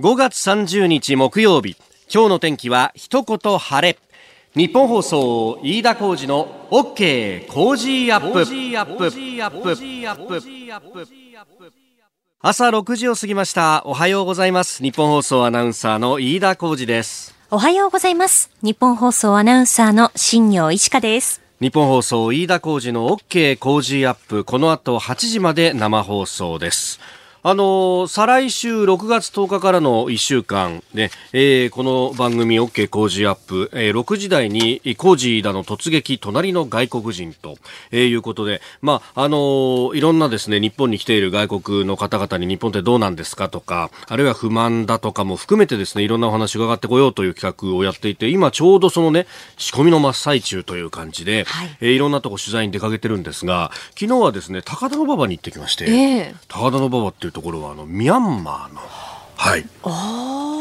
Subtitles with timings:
[0.00, 1.76] 5月30日木曜日。
[2.08, 3.98] 今日の天気は一言晴れ。
[4.54, 8.44] ニッポン放送飯田浩司の OK Cozy up。
[12.40, 13.82] 朝6時を過ぎました。
[13.86, 14.84] おはようございます。
[14.84, 17.34] ニッポン放送アナウンサーの飯田浩司です。
[17.50, 18.52] おはようございます。
[18.62, 21.42] ニッポン放送アナウンサーの新行市佳です。
[21.60, 24.44] ニッポン放送飯田浩司の OK Cozy up。
[24.44, 27.00] この後8時まで生放送です
[27.48, 37.56] あの再来週6月10日からの1週間で、えー、この番組 OK 工事アップ、えー、6時台に工事だの突撃隣の外国人と、
[37.90, 58.80] えー、いうことで、まあ、あのいろんなですね、日本に来ている外国の方々に日本ってどうなんですかとか、あるいは不満だとかも含めてですね、いろんなお話を伺ってこようという企画をやっていて、今ちょうどそのね、仕込みの真っ最中という感じで、はい、えー、いろんなとこ取材に出かけてるんですが、昨日はですね、高田馬場に行ってきまして、えー、高田馬場っていうところはあのミャンマーの
[59.36, 59.64] はい。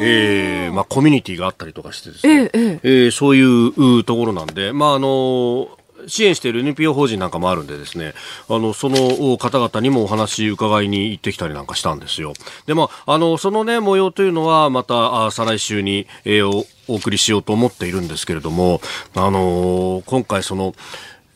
[0.02, 5.70] えー、まあコミュニティがあったりとかしてですね、えー、えー、そういうところなんで、まああの
[6.06, 8.14] 支援している NPO 法人なんかもあるんでですね、
[8.50, 12.34] あの、その方々にもお話伺いに行ってきたりなんかしたんですよ。
[12.66, 18.82] で、まあ、あの、そのね、模様というのは、また、あ再来週に、えー、お送りしようと思っているんですけれども、
[19.16, 20.76] あのー、今回その、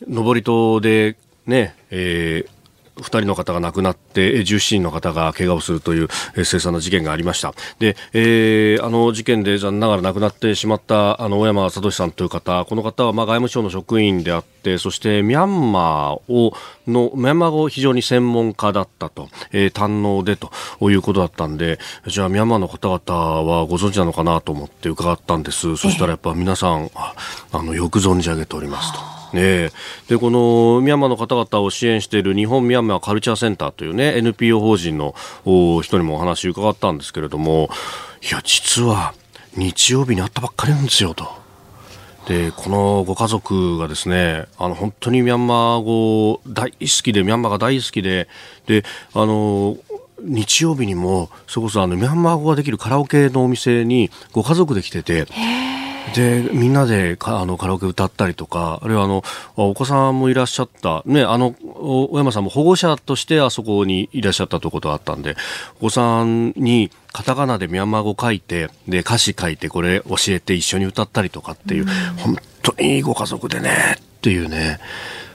[0.07, 2.60] 登戸でね、えー、
[3.01, 6.07] 2人の方が亡くなって17人の方が怪我をするという
[6.43, 16.53] 凄惨な事件がありましたで、えー、あの事件で残念ながら亡くなってしまったあの小山聡さんという方この方はまあ外務省の職員であってそしてミャンマーを
[16.87, 20.51] のミャンマー語非常に専門家だったと、えー、堪能でと
[20.89, 29.20] いうことだったんでじゃあミャンマーの方々はご存知なのかなと思って伺ったんですそしたらやっぱ皆さんあのよく存じ上げておりますと。
[29.33, 29.71] ね、
[30.07, 35.15] でこのミャンマーの方々を支援している日本ミャンマーカルチャーセンターというね NPO 法人の
[35.81, 37.69] 人にもお話伺ったんですけれども
[38.21, 39.13] いや実は
[39.55, 41.41] 日曜日に会ったばっかりなんですよと。
[42.27, 48.27] でこのご家族がですねあの本当にミャンマー語大好きでミャンマーが大好きで
[48.67, 48.83] で
[49.13, 49.77] あの
[50.19, 55.25] 日曜日にもそれこそあのミャンマー語ができるカラオケのお店にご家族で来てて。
[56.15, 59.23] でみんなであのカラオケ歌ったりとかあるいはあの
[59.55, 65.35] お子さんもいらっしゃった、ね、あの小山さんも保護者としてあそこにいらっしゃったということがあったんで
[65.77, 74.79] お子さんにカタカナでミャンマー語書いてで歌詞書いてこれ教えて一緒に歌ったりとかっていう、うん、本当にいいご家族でねっていうね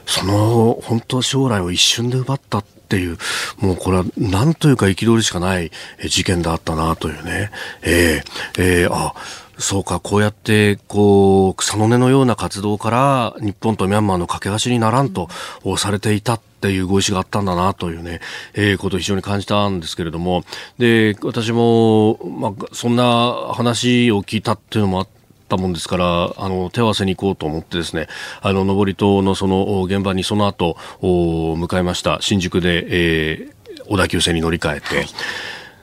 [0.07, 3.17] その本当将来を一瞬で奪ったっていう、
[3.59, 5.71] もうこれは何というか憤りしかない
[6.07, 7.51] 事件だったなというね。
[7.83, 9.13] えー、えー、あ、
[9.59, 15.29] そうか、こうやって、こう、草の根のような活動から、日本とミャンマーの架け橋にならんと、
[15.77, 18.19] されていたっていうご意思があったんだなというね、
[18.53, 20.43] えー、ことを非常に感じたんですけれども、
[20.77, 25.07] で、私も、まあ、そんな話を聞いたっていうのもあっ
[25.49, 28.07] たもんですから、あの、手合わせに行こうと思ってですね、
[28.41, 32.19] あの、登戸のその現場にその後、向かいました。
[32.21, 35.07] 新宿で、えー、小田急線に乗り換えて、はい。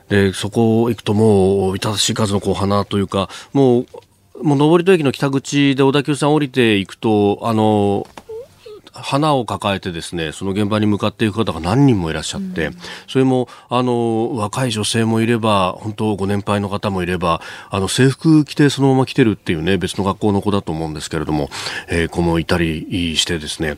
[0.09, 3.87] で、そこ行くともう、いたしい数のこう花というか、もう、
[4.43, 8.07] もう登戸駅の北口で小田急線降りていくと、あの、
[8.91, 12.77] 花を抱えてですね、その現場に向かっていく方が何人もいらっしゃって、うん、
[13.07, 21.49] それも、あの、若い女性もいれば、本当ご年配の方もいれば、あの、制服着てそのまま来てるっていうね、別の学校の子だと思うんですけれども、
[21.89, 23.77] えー、子もいたりしてですね、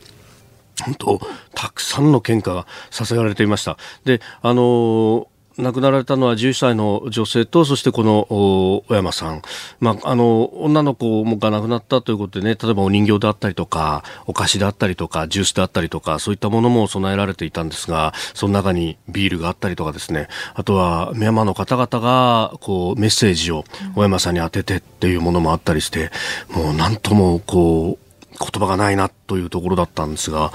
[0.84, 1.20] 本当、
[1.54, 3.76] たくさんの献花が捧げられていました。
[4.04, 5.26] で、あの
[5.58, 9.42] 亡くなられたのは11歳の女性と、そしてこの小山さん。
[9.80, 23.64] まあ、あの、女の子が亡くなったということでね、例えばお人形であったりとか、お菓子であったりとか、ジュースであったりとか、そういったものも備えられていたんですが、その中にビールがあったりとかですね、あとは、ミャンマーの方々が、こう、メッセージを
[23.96, 26.10] 小山さんに当ててっていうものもあったりして、
[26.54, 28.08] もうなんとも、こう、
[28.38, 30.52] 言葉がないなというところだったんですが、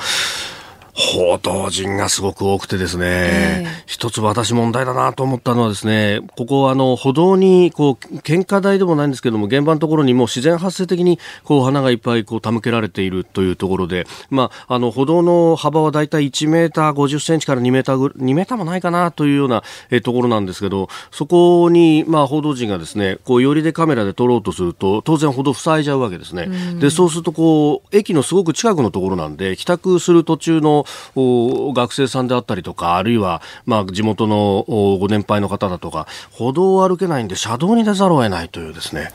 [0.95, 26.49] 報道陣がすごく多くてですね、えー、一つ私問題だなと思ったのはですね、ここあの歩道にこう献花台でもないんですけども、現場のところにも自然発生的にこう花がいっぱいこう手向けられているというところで、まああの歩道の幅はだいたい1メーター50センチから2メーターぐ2メーターもないかなというようなえところなんですけど、そこにまあ報道陣がですね、こう寄りでカメラで撮ろうとすると当然歩道塞いじゃうわけですね。
[26.79, 30.82] でそうするとこう駅のすごく近くのところなんで帰宅する途中の
[31.15, 34.65] 学生さんであったりとか、あるいは、まあ、地元の
[34.99, 39.09] ご年配の方だとか、歩道を歩けないんで車道に出ざるを得ないというですね。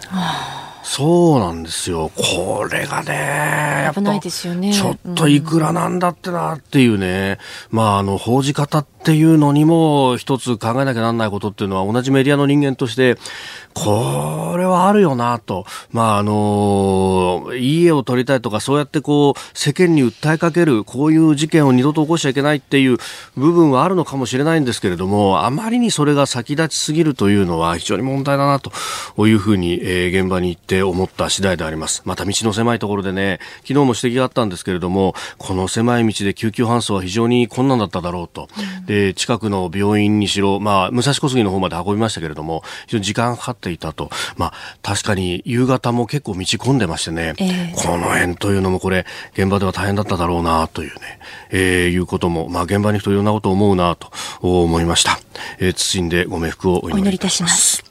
[0.83, 2.11] そうなんですよ。
[2.17, 4.73] これがね、危ないですよね。
[4.73, 7.39] ちょっといくらなんだってなっていうね、
[7.71, 13.17] うん、まあ、あの、報じ方ってっていうのにも一つ考えなきゃなんないことっていうのは同じメディアの人間として
[13.75, 15.65] これはあるよなと。
[15.93, 22.99] まあ、あの、いい絵を撮りたいとか、そうやってこう、世間に訴えかける、こういう事件を二度と起こしちゃいけないっていう
[23.37, 28.73] 部分はあるのかもしれないんですけれども、あまりにそれが先立ちすぎるというのは非常に問題だなと
[29.27, 32.03] いうふうに、えー、現場に行って思った次第であります。
[32.05, 38.49] また道の狭いところでね、昨日も指摘があったんですけれども、この狭い道で救急搬送は非常に困難だっただろうと。
[38.89, 44.09] で、近くの病院にしろ、まあ、武蔵小杉の方まで運びましたけれども、非常に時間かかっていたと。
[44.39, 44.53] まあ、
[44.83, 49.05] 確かに夕方も結構道込んでましてね、えー、この辺というのもこれ、
[49.35, 51.21] 現場では大変だっただろうなというね、
[51.51, 55.21] えー、いうことも、まあ、現場に行くといろんなことを思うなと思いました。
[55.59, 57.85] えー、包んでご冥福をお祈りいたします。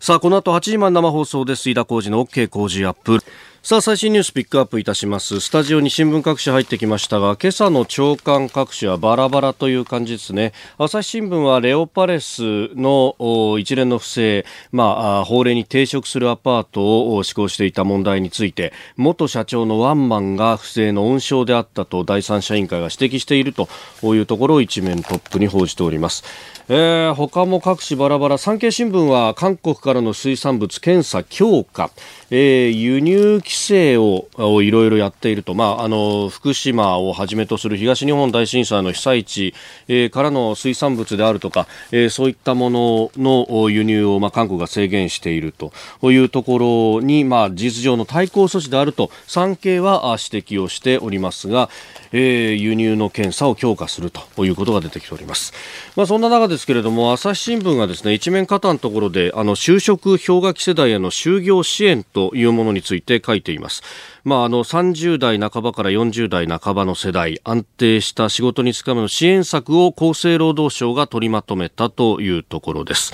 [0.00, 1.70] さあ、この後8時まで生放送です。
[1.70, 3.20] 飯田浩二の OK 工事アップ。
[3.64, 5.40] さあ最新ニュースピックアップいたします。
[5.40, 10.52] スタジオに新聞各紙入ってきましたが今朝の朝刊各紙はバラバラという感じですね。
[10.76, 12.42] 朝日新聞はレオパレス
[12.74, 23.68] の一連の不正、まあ、法令に抵触するアパートを施行していた問題について元社長のワンマンが不正の温床であったと第三者委員会が指摘していると
[24.14, 26.22] いうところを一面トップに報じております。
[26.68, 28.38] えー、他も各紙バラバラ。
[28.38, 31.90] 産経新聞は韓国からの水産物検査強化、
[32.30, 34.26] えー、輸入規規制を
[34.62, 39.54] いろいろやっていると、まあ、あの福島をはじめとする東日本大震災の被災地、
[39.86, 45.72] えー、からの水産物であるとか、えー、そういったものの輸入を、まあ、韓国が制限していると
[46.10, 51.70] いうところに、まあ、事実上の対抗措置であると産経は指摘をしておりますが、
[52.10, 55.52] えー、輸入の検査を強化するということが出てきております。
[55.94, 63.82] まあ、そんな中ですけれども、朝日新聞がですね、一面肩のところで、あの、就職氷河期世代への就業支援というものについて書いています。
[64.24, 73.12] まあ、あの、30代半ばから40代半ばの世代、安定した仕事に就くための支援策を厚生労働省が取りまとめたというところです。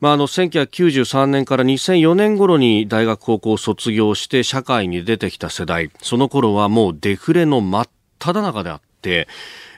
[0.00, 7.88] まあ、あの1993年から2004年頃に大学高校を卒業して社会に出てきた世代その頃はもうデフレの真っ
[8.20, 9.26] ただ中であって、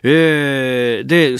[0.02, 1.36] えー、で、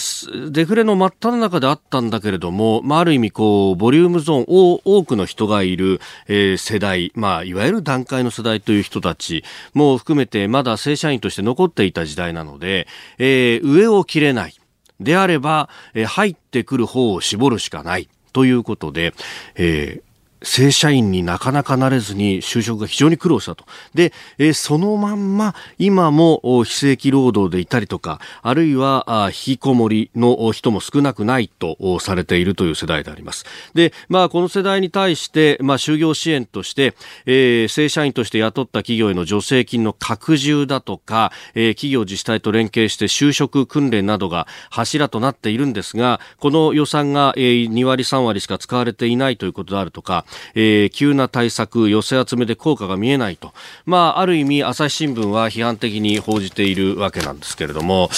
[0.51, 12.87] デフレの真っ只中であったんだけれども、まあ、ある意味こう、ボリュームゾーンを、多くの人がいる、えー、世代、まあ、いわゆる段階の世代という人たちも含めて、まだ正社員として残っていた時代なので、
[13.19, 14.55] えー、上を切れない。
[14.99, 18.09] であれば、えー、入ってくる方を絞るしかない。
[18.33, 19.13] ということで、
[19.57, 20.10] えー、
[20.43, 23.65] 正社員になかなかなれずに就職が非常に苦労したと。
[23.95, 33.45] で、えそのまんま今も非正規労働でいたりとか、あるいは引きこもりの人も少なくないとされているという世代であります。
[33.75, 36.95] で、まあこの世代に対して、まあ就業支援として、
[37.27, 50.25] えー、正社員として雇った企業への助成金の拡充だとか、えー、企業自治体と連携して就職訓練などが柱となっているんですが、この予算が、えー、2割3割しか使われていないということであるとか、
[50.55, 53.53] えー、急な対策、寄せ集めで効果が見えないと、
[53.87, 58.11] まあ、ある意味、朝日新聞は批判的に報じているわけなんですけれども、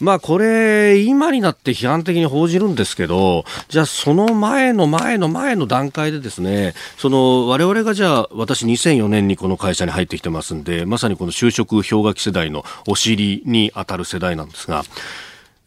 [0.00, 14.84] まあこれ、今になって批判的に報じるんですけど、じゃあその前の前の前の段階でですね、その我々がじゃあ私2004年にこの会社に入ってきてますんで、まさにこの就職氷河期世代のお尻に当たる世代なんですが、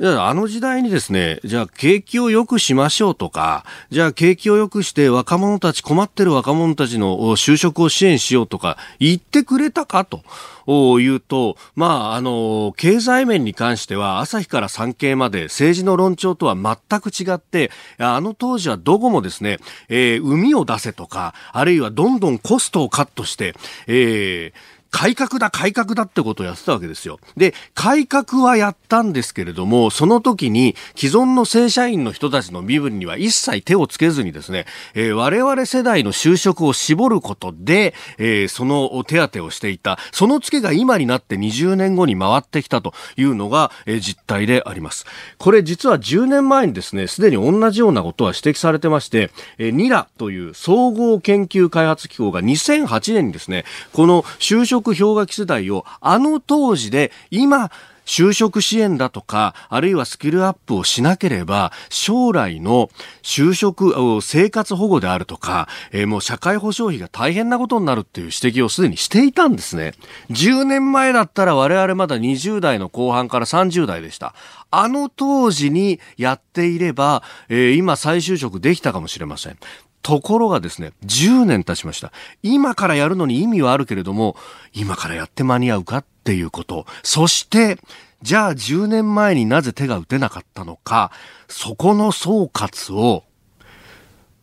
[0.02, 10.24] あの時代にですね、じゃあ景気を良くしましょうとか、じゃあ景気を良くして若者たち、困ってる若者たちの就職を支援しようとか言ってくれたかと。
[10.66, 23.56] 言うと、まあ、あの、経済面に関しては、朝日から産経まで政治の論調とは全く違って、あの当時はどこもですね、えー、海を出せとか、あるいはどんどんコストをカットして、
[23.88, 27.20] えー、改革だ、改革だってことをやってたわけですよ。
[27.36, 45.08] で、改革はやったんですけれども、その時に既存の正社員の人たちの身分には一切手をつけずにですね、えー、我々世代の就職を絞ることで、えー、その手当をしていた、その付けが今になって20年後に回ってきたというのが、えー、実態であります。
[45.40, 57.72] これ実は10年前にですね、すでに同じようなことは指摘されてまして、えー、ニラという総合研究開発機構が2008年にですね、この就職氷河期世代をあの当時で今
[58.06, 62.90] 就職支援だとか、あるいはスキルアップをしなければ、将来の
[63.22, 69.94] 就職、生活保護であるとか、えー、もう社会保障費が大変なことになるっていう指摘をすでにしていたんですね。
[70.30, 74.34] 10年前だったら我々まだ20代の後半から30代でした。
[74.72, 79.58] あの当時にやっていれば、えー、今再就職できたかもしれません。
[80.04, 82.12] ところがですね、10年経ちました。
[82.44, 84.36] 今からやるのに意味はあるけれども、
[84.74, 86.86] 今からやって間に合うかっていうこと。
[87.02, 87.80] そして、
[88.22, 91.12] じゃあ10年前になぜ手が打てなかったのか、
[91.48, 93.24] そこの総括を、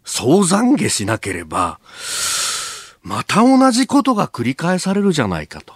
[0.05, 1.79] 総懺悔しなければ、
[3.03, 5.75] また同じことが繰り返されるじゃないかと。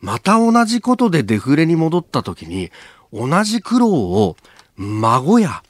[0.00, 2.70] また同じことでデフレに戻った時に、
[3.12, 4.36] 同じ苦労を
[4.76, 5.62] 孫や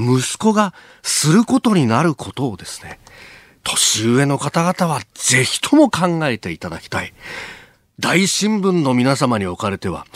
[0.00, 2.98] 息子がすることになることをですね、
[3.62, 7.12] 年上の方々はぜひとも考えていただきたい。
[7.98, 10.06] 大新聞の皆様におかれては、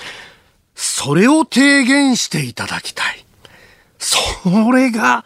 [0.74, 3.24] それを提言していただきたい。
[3.98, 4.18] そ
[4.72, 5.24] れが、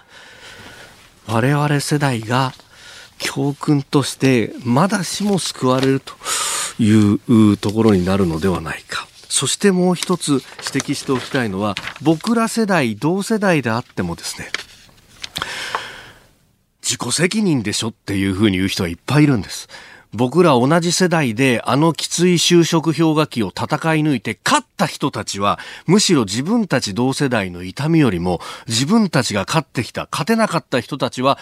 [1.26, 2.54] 我々世代が
[3.18, 6.14] 教訓としてまだしも救われると
[6.82, 7.18] い
[7.52, 9.06] うところになるのではないか。
[9.28, 14.48] そしてもう一つ指摘しておきたいのは、僕ら世代、同世代であってもですね、
[16.82, 19.68] 自己責任でしょっていうふうに言う人はいっぱいいるんです。
[20.14, 23.64] 僕ら同じ世代であのきつい就職氷河期を戦
[23.96, 31.38] い抜いて勝った人たちはむしろ自分たち同世代の痛みよりも自分たちが勝ってきた勝てなかった人たちは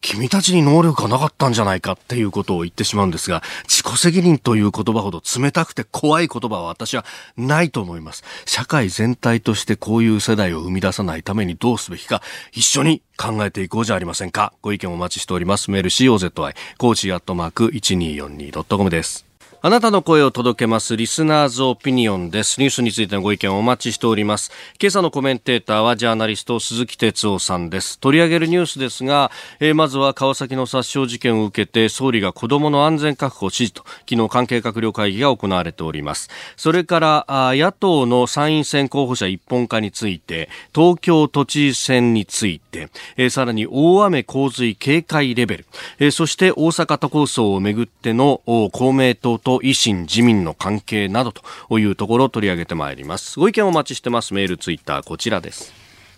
[0.00, 7.04] 君たちに能力がなかったんじゃないかっていうことを言ってしまうんですが、自己責任という言葉ほど冷たくて怖い言葉は私は
[7.36, 8.24] ないと思います。
[8.46, 14.54] 社会全体としてこういう世代を生み出さないためにどうすべきか、一緒に考えていこうじゃありませんか。
[14.62, 15.70] ご意見お待ちしております。
[15.70, 19.29] メール COZY、コーチアットマーク 1242.com です。
[19.62, 22.58] あなたの声を届けますリスナーズオピニオンです。
[22.60, 24.50] ニュースについてのご意見をお待ちしております。
[24.80, 27.98] 今朝のコメンテーターはジャーナリスト鈴木哲夫さんです。
[27.98, 36.30] 取り上げるニュースですが、えー、まずは川崎の殺傷事件を受けて総理が子供の安全確保指示と昨日関係閣僚会議が行われております。
[36.56, 42.88] それから野党の参院選候補者一本化について、東京都知事選について、
[43.18, 45.66] えー、さらに大雨洪水警戒レベル、
[45.98, 48.40] えー、そして大阪都構想をめぐっての
[48.72, 53.40] 公明党とと維新、自民の関係などというところを取り上げてまいります。
[53.40, 54.32] ご意見お待ちしてます。
[54.32, 55.72] メール、ツイッター、こちらです。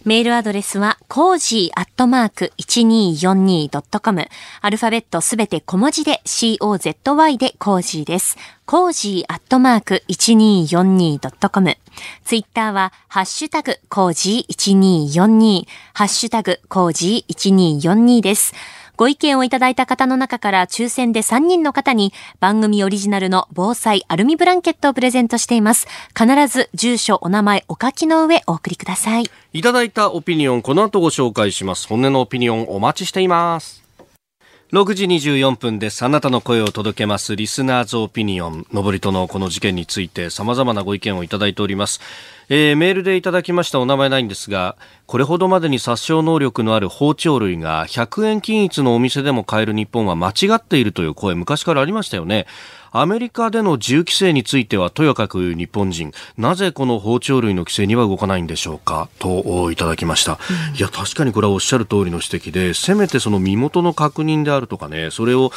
[0.05, 4.29] メールアドレスは、コージーアットマーク 1242.com。
[4.61, 8.37] アルファベットすべて小文字で COZY でコージーです。
[8.67, 11.77] コージーアットマーク 1242.com。
[12.25, 15.67] ツイッターは、ハッシュタグコージー1242。
[15.95, 18.55] ハッシュタグコージー1242です。
[19.03, 25.89] ご意見をいただいた方の中から抽選で3人の方に番組オリジナルの防災アルミブランケットをプレゼントしています。
[26.17, 29.25] 必ず住所、お名前、お書きの上お送りください。
[29.55, 31.89] いただいたオピニオン、この後ご紹介します。
[31.89, 33.82] 本音のオピニオンお待ちしています。
[34.73, 36.03] 6時24分です。
[36.03, 37.37] あなたの声を届けます。
[37.37, 38.67] リスナーズオピニオン。
[38.73, 42.01] 登戸のこの事件について様々なご意見をいただいております。
[42.49, 52.47] えー、メールでいただきましたお名前ないんですが、これほどまでに殺傷能力のある包丁類が100円均一のお店でも買える日本は間違っているという声、昔からありましたよね。
[52.93, 59.09] アメリカでの銃規制についてはとやかく日本人なぜこの包丁類の規制には動かないんでしょうか？
[59.19, 60.33] といただきました、
[60.73, 65.51] うん、いや確かにこれはおっしゃる通りの指摘でせめてその身元の確認であるとかねそれを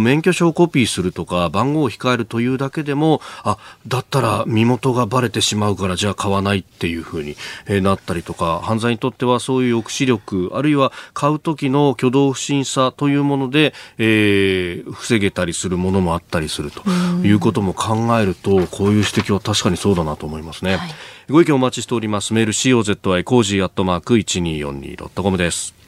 [0.00, 7.36] 免許証をコピーするとか番号を控えるというだけでもあだったら身元がばれてしまうからじゃあ買わないっていうふうに
[7.82, 20.76] なったりとか犯罪にとってはそういう抑止力あるいは買う時の挙動不審さというもので、えー、防げたりするものもあったりするとということも考えると、こういう指摘は確かにそうだなと思いますね。
[20.76, 20.90] はい、
[21.28, 22.34] ご意見お待ちしております。
[22.34, 25.79] メール COZY コージーアットマーク 1242.com です。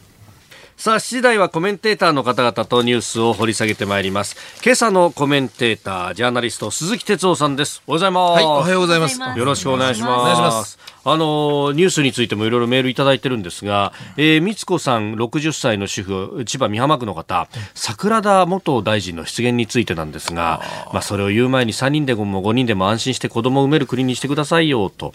[0.76, 4.37] さあ、7時台はコメンテーターの方々とニュースを掘り下げてまいります。
[4.64, 7.83] 今朝のコメンテーター、ジャーナリスト、鈴木哲夫さんです。
[7.87, 8.35] おはようございます。
[8.35, 9.21] はい、おはようございます。
[9.21, 10.21] よろしくお願いします。
[10.21, 10.79] お願いします。
[11.05, 20.62] あのニュースについてもいろいろメールいただいてるんですが、えー、光子さん60歳の主婦千葉美浜区の方桜田元大臣の出現についてなんですが
[20.93, 25.12] まあ、それを言う前に3人でも5人でも安心して子供を産める国にしてくださいよと、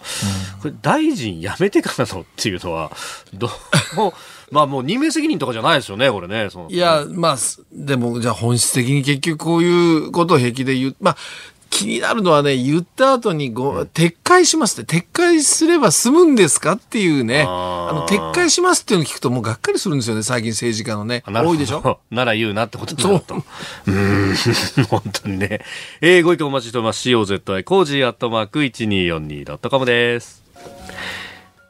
[0.60, 2.92] これ大臣辞めてからのっていうのは
[3.32, 3.50] どう
[4.50, 6.48] まあもう任命責任とかじゃないですよね、これね。
[6.68, 7.36] いや、まあ、
[7.72, 10.96] でも、じゃあ本質的に結局こういうことを平気で言う。
[11.00, 11.16] まあ、
[11.70, 21.22] 気になるのはね、言った後にご、うん、撤回しますって、撤回すれば済むんですかっていうね、あの、撤回しますっていうのを聞くともうがっかりするんですよね、最近政治家のね。
[21.26, 22.00] 多いでしょ？
[22.10, 23.22] なら言うなってことそう。
[23.86, 24.34] うん、
[24.88, 25.60] 本当にね。
[26.00, 27.06] えー、ご意見お待ちしております。
[27.08, 30.42] COZY コージーアットマーク 1242.com です。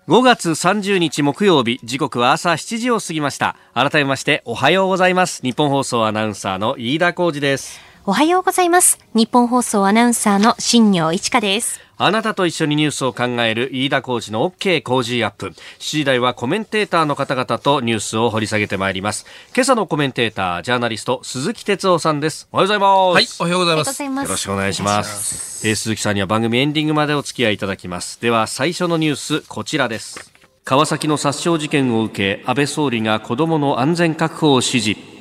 [0.09, 3.57] 5月30日木曜日時刻は朝7時を過ぎました。
[3.75, 5.43] 改めましておはようございます。
[5.43, 7.88] 日本放送アナウンサーの飯田浩二です。
[8.09, 8.99] おはようございます。
[9.13, 11.79] 日本放送アナウンサーの新業一華です。
[11.99, 15.49] あなたと一緒にニュースを考える飯田浩司の OK 工事アップ。
[15.49, 19.27] 7時台はコメンテーターの方々とニュースを掘り下げてまいります。
[19.55, 22.49] 今朝のコメンテーター、ジャーナリスト、鈴木哲夫さんです。
[22.51, 23.15] おはようございます。
[23.15, 23.89] はい、おはようございます。
[23.89, 24.25] ありがとうございます。
[24.25, 25.69] よろしくお願いします。
[25.69, 28.23] えー鈴木さんには番組エンディングまでお付き合いいただきます。
[28.23, 30.33] では最初のニュース、こちらです。
[30.65, 35.19] 川崎の殺傷事件を受け、安倍総理が子供の安全確保を指示。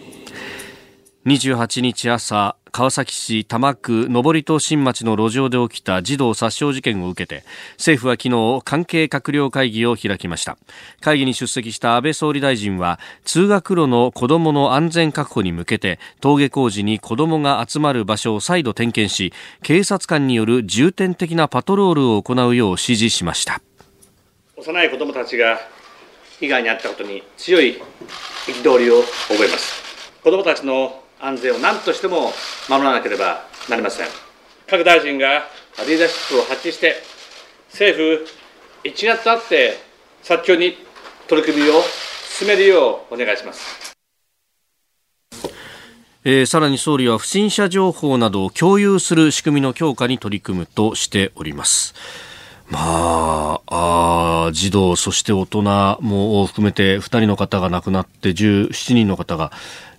[1.27, 7.43] 28日朝、川崎市多摩区上戸新町の路上で起きた児童殺傷事件を受けて、
[7.77, 10.59] 政府は昨日、関係閣僚会議を開きました。
[11.01, 23.59] 会議に出席した安倍総理大臣は、通学路の子供の安全確保に向けて、登下校時に子供が集まる場所を再度点検し、警察官による重点的なパトロールを行うよう指示しました。
[24.55, 25.57] 幼い子どもたちが
[26.39, 27.81] 被害に遭ったことに強い
[28.45, 29.81] 憤りを覚えます
[30.23, 32.31] 子どもたちの安全を何としても
[32.69, 34.07] 守らなければなりません
[34.67, 35.43] 各大臣が
[35.87, 36.95] リーダーシップを発揮して
[37.69, 38.25] 政府
[38.83, 39.73] 一丸となって
[40.23, 40.77] 早急に
[41.27, 41.81] 取り組みを
[42.37, 43.97] 進めるようお願いします
[46.23, 51.95] えーさらに総理は不審者情報などを共有する仕組みの強化に取り組むとしております。
[52.69, 55.61] まあ、あー児童、そして大人
[56.01, 59.51] も含めて2人の方が亡くなって17人の方が、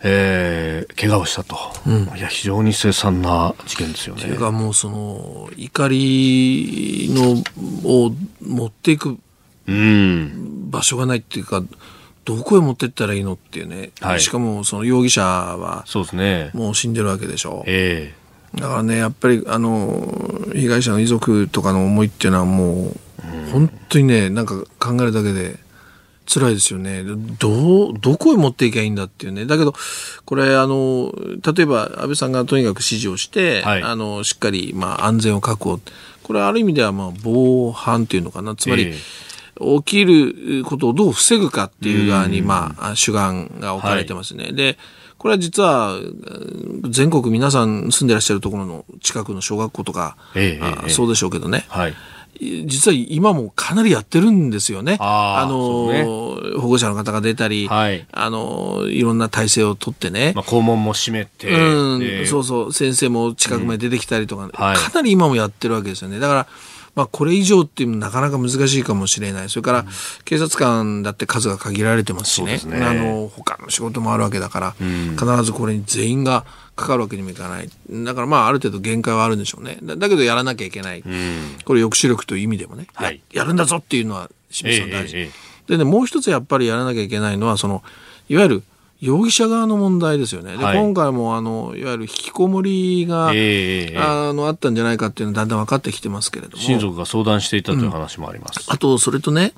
[0.03, 1.57] えー、怪我をしたと、
[2.17, 4.37] いや非常に凄惨な事件ですよねそれ。
[4.37, 7.43] がもうその、怒りの、
[7.89, 9.19] を持っていく
[9.69, 11.63] うん、場所がないっていうか、
[12.25, 13.91] どこへ持ってったらいいのっていうね。
[14.01, 16.51] はいしかもその容疑者はそうですね。
[16.55, 17.65] もう死んでるわけでしょ。
[17.67, 18.15] え
[18.55, 22.97] だからね、やっぱり、あの、被害者の遺族とかの思いっていうのはもう、
[23.53, 25.59] 本当にね、なんか考えるだけで
[26.27, 27.03] 辛いですよね。
[27.39, 29.47] どう、どこへ持っていけばいいんだっていうね。
[29.47, 29.75] だけど、
[30.25, 31.13] これ、あの、
[31.55, 35.81] 例えば安倍さんがとにかく指示をして、はいあの、しっかり、まあ、安全を確保。
[36.23, 38.55] これはある意味では、まあ、防犯っていうのかな。
[38.57, 38.95] つまり、え
[39.61, 44.53] 起きることをどう防ぐかっていう側に、まあ、主眼が置かれてますね。
[44.53, 44.79] で、
[45.19, 51.67] これは実は、うん全国皆さん住んでらっしゃるところの近くの小学校とか、ええそうでしょうけどね。
[51.69, 51.95] はい。
[52.41, 54.97] 実は今もかなりやってるんですよね。
[55.01, 60.33] あーの、保護者の方が出たり、はいあの、いろんな体制をとってね。
[60.37, 66.21] まあ、校門も閉めて、うん、でそうそう、先生も近くまで出てきたりとか、はいかなり今もやってるわけですよね。
[66.21, 66.47] だから、
[66.99, 69.49] まあ、これ以上っていうのはなかなか難しいかもしれない。
[69.49, 69.85] それから、
[70.25, 72.61] 警察官だって数が限られてますしね。
[72.67, 74.75] ねあの、他の仕事もあるわけだから、
[75.17, 77.71] 必ずこれに全員がかかるわけにもいかない。
[77.89, 79.79] だからまあ、ある程度限界はあるんでしょうね。
[79.81, 81.03] だだけどやらなきゃいけない。
[81.03, 81.09] こ
[81.75, 85.17] れ抑止力という意味でもね、やはいやるんだぞっていうのは示すのが大事。
[85.19, 87.85] ええええでね、もう一つやっぱりやらなきゃいけないのは、その、
[88.29, 88.63] いわゆる
[89.01, 90.57] 容疑者側の問題ですよね。
[90.57, 93.41] で、はい今回もあの、いわゆる引きこもりが、ええ
[93.93, 96.63] ええあの、あったんじゃないかっていうのはだんだん分かってきてますけれども。
[96.63, 98.67] 親族が相談していたという話もあります。
[98.69, 99.53] あと、それとね、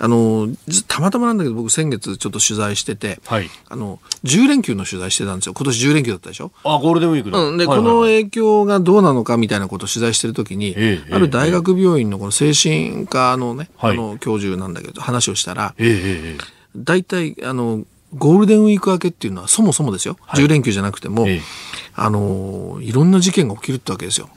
[0.00, 3.48] あの、実たまたまなんだけど、僕先月ちょっと取材してて、はい。
[3.68, 5.54] あの、10連休の取材してたんですよ。
[5.54, 6.50] 今年10連休だったでしょ？
[6.64, 7.38] あ、ゴールデンウィークだ。
[7.38, 20.16] うん、で、はいはいはいこの影響がどうなのかみたいなことを取材してるときに、ええある大学病院のこの精神科のね、はいあの、教授なんだけど、話をしたら、えええええ大体、あの、ゴールデンウィーク明けっていうのはそもそもですよ。
[20.34, 21.40] 10連休じゃなくても、ええ
[21.94, 24.30] あの、いろんな事件が起きるってわけですよ。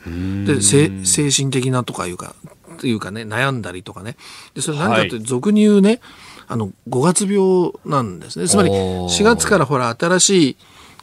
[0.46, 2.36] で、せ精神的なとかいうか、
[2.76, 4.18] っていうかね、悩んだりとかね。
[4.54, 6.02] で、それ何かって、はい俗に言うね、
[6.48, 8.48] あの、5月病なんですね。
[8.48, 10.58] つまり、おー4月からほら、新しい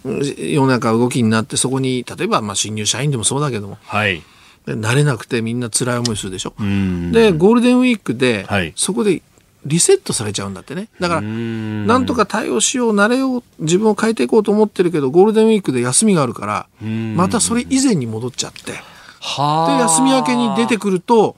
[0.04, 4.22] うん世の中動きになって、そこに、例えば、まあ、新入社員でもそうだけども、はい。
[4.66, 6.54] で慣れなくてみんな辛い思いするでしょ。
[6.62, 9.22] んで、ゴールデンウィークで、はいそこで
[9.64, 10.88] リセットされちゃうんだってね。
[11.00, 11.86] だから、ん。
[11.86, 16.66] なんとか対応しよう、慣れよう、自分を変えていこうと思ってるけど、ゴールデンウィークで休みがあるから、
[17.14, 18.78] またそれ以前に戻っちゃって、で、
[19.20, 21.36] は休み明けに出てくると、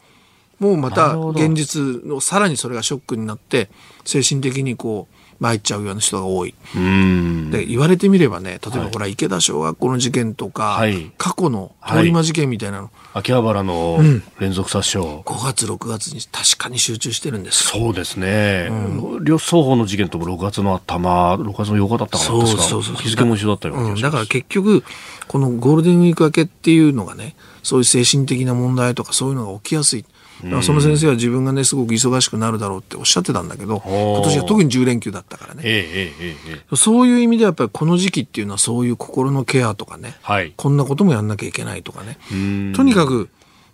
[0.59, 3.69] もうまた現実の、さらにそれがショックになって、
[4.05, 6.55] 精神的にこう、参っちゃうような人が多い。
[6.77, 7.51] うん。
[7.51, 13.99] で、言われてみればね、例えばほら、池田小学校の事件とか、はい過去の通り魔事件みたいなの、秋葉原の
[14.39, 14.99] 連続殺傷。
[14.99, 17.81] 5月、6月に確かに集中してるんですよ。
[17.85, 18.71] そうですね。
[19.23, 24.03] 両双方の事件とも6月の頭、6月の8日だったかなそうそうそう日付も一緒だったような気うん。
[24.03, 24.85] だから結局、
[25.29, 30.05] このゴールデンウィーク明けっていうのがね、そういう精神的な問題とかそういうのが起きやすい。
[30.63, 36.13] その先生は自分がね、すごく忙しくなるだろうっておっしゃってたんだけど、今年は特に10連休だったからね。
[36.75, 40.53] そういう意味ではやっぱりこの時期っていうのはそういう心のケアとかね、はい。
[40.57, 42.19] こんなこともやんなきゃいけないとかね。
[42.33, 43.29] うんとにかく、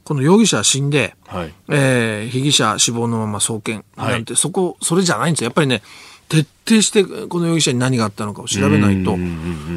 [0.05, 1.55] この容疑者は死んで、はい。
[1.69, 5.47] えー被疑者死亡のまま送検なんて、そこ、それじゃないんですよ。
[5.47, 5.83] やっぱりね、
[6.29, 9.19] 徹底してこの容疑者に何があったのかを調べないと、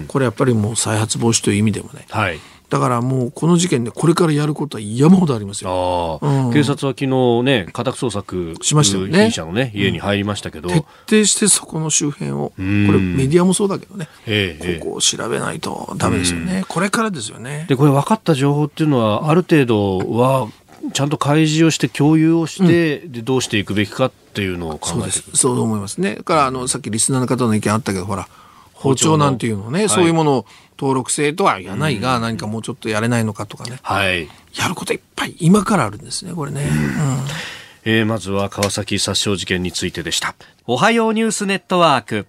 [0.07, 2.39] これやっぱりもう再発防止という意味でもね、はい。
[2.73, 6.17] だからもうこの事件でこれからやることは山ほどありますよ。
[6.23, 6.51] うん。
[6.51, 9.25] 警察は昨日ね、家宅捜索しましたよね。
[9.25, 10.75] 被疑者のね、家に入りましたけど、徹
[11.07, 14.79] 底してそこの周辺を、これんメディアもそうだけどね、ええええ。
[14.79, 16.65] ここを調べないとダメですよね。
[16.67, 17.67] これからですよね。
[17.69, 20.47] で、これ分かった情報っていうのは、ある程度は、
[20.93, 25.37] ちゃんと開示をして共有をして、で、どうしていくべきかっていうのを考えていく。
[25.37, 26.15] そう思いますね。
[26.15, 28.27] だから、あの、さっきリスナーの方の意見あったけど、ほら、
[28.83, 30.45] 包丁なんていうのね、はいそういうものを
[30.77, 33.79] 登録制とは言わないが、何かもうちょっとやれないのかとかね。
[33.81, 34.27] はい。
[34.55, 36.69] やることいっぱい今からあるんですね、これね。
[37.85, 40.35] えーまずは川崎殺傷事件についてでした。
[40.67, 42.27] おはようニュースネットワーク。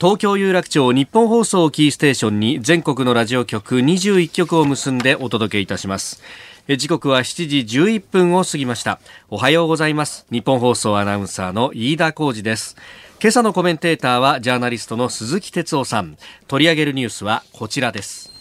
[0.00, 6.22] 東京有楽町日本放送をキーステーションに全国のラジオ局21局を結んでお届けいたします。
[6.68, 9.00] えー時刻は7時11分を過ぎました。
[9.30, 10.26] おはようございます。
[10.30, 12.76] 日本放送アナウンサーの飯田浩二です。
[13.20, 16.16] 今朝のコメンテーターはジャーナリストの鈴木哲夫さん。
[16.46, 18.32] 取り上げるニュースはこちらです。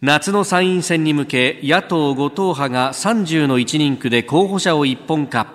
[0.00, 5.46] 夏の参院選に向け野党5党派が30の1人区で候補者を一本化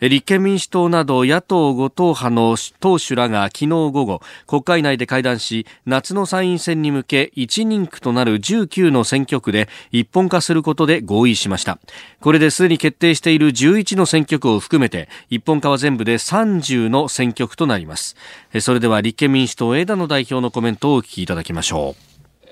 [0.00, 11.78] 立憲民主党など野党5党派の党首らが昨日午後国会内で会談し夏の参院選に向け1人区となる19の選挙区で一本化することで合意しました。
[12.20, 18.16] これですでに決定している11の選挙区を含めて一本化は全部で30の選挙区となります。
[18.60, 21.94] それでは立憲民主党枝野代表のコメントをお聞きいただきましょ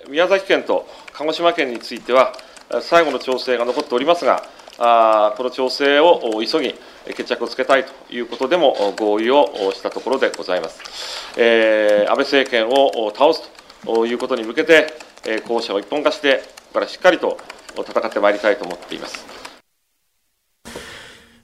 [0.07, 0.11] う。
[0.11, 2.33] 宮崎県と鹿児島県については、
[2.81, 4.43] 最後の調整が残っておりますが、
[4.79, 6.75] この調整を急ぎ、
[7.09, 11.35] 決着をつけたいということでも合意をしたところでございます。
[11.37, 13.43] えー安倍政権を倒す
[13.85, 14.87] ということに向けて、
[15.27, 17.39] え候補者を一本化して、ここからしっかりと
[17.77, 19.48] 戦ってまいりたいと思っています。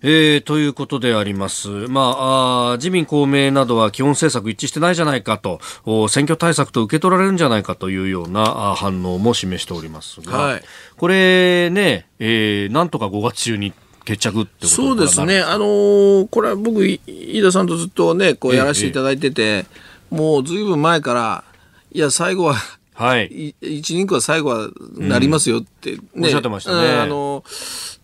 [0.07, 1.69] えー、ということであります。
[1.71, 10.63] まあ、自民公明などは基本政策一致してないじゃないかと、お選挙対策と受け取られるんじゃないかというような反応も示しておりますが、はい。
[10.99, 13.73] これね、えー、なんとか5月中に
[14.05, 15.41] 決着ってことそうですね。
[15.41, 19.65] あのーこれは僕、い飯田さんとずっとね、こうやらせていただいてて、
[20.11, 21.45] もうずいぶん前から、
[21.93, 22.57] いや、最後は、
[22.95, 23.27] はい。
[23.27, 25.99] い一人区は最後はなりますよって、ね。
[26.17, 26.77] おっしゃってましたね。
[26.77, 27.45] うんあの、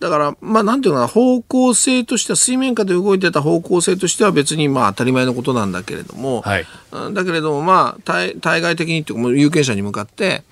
[0.00, 6.66] だから、まあ、なんていうのかな、方向性としては、水面下で動いてた方向性としては別にまあ当たり前のことなんだけれども、はい。
[6.92, 10.42] うんだけれども、まあ、対対外的にっていうか、もう有権者に向かって、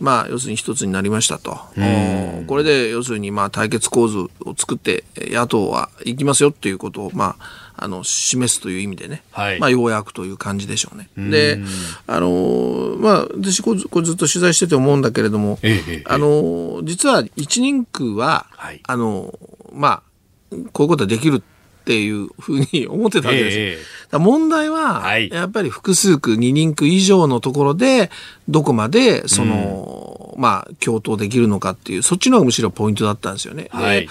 [0.00, 1.52] まあ、要するに一つになりましたと。
[1.76, 9.22] おこれで、要するに、まあ、対決構図を作って、野党は行きますよっていうことを、まあ、あの、示すという意味でね。
[9.30, 9.58] はい。
[9.60, 11.08] まあ、ようやくという感じでしょうね。
[11.30, 11.58] で、
[12.06, 18.80] あのーまあ、私こうず、こうずっと取材してて思うんだけれども、ええええあのー実は一人区は、はい。
[18.86, 20.02] あのーまあ、
[20.72, 21.42] こういうことはできる
[21.82, 23.58] っていうふうに思ってたわけです。
[23.58, 23.64] よ。
[23.64, 23.78] え
[24.18, 25.30] 問題は、はい。
[25.30, 28.10] やっぱり複数区、二人区以上のところで、
[28.48, 33.64] どこまで、その、まあ、共闘できるのかっていう、そっちの方がむしろポイントだったんですよね。
[33.64, 34.08] ではい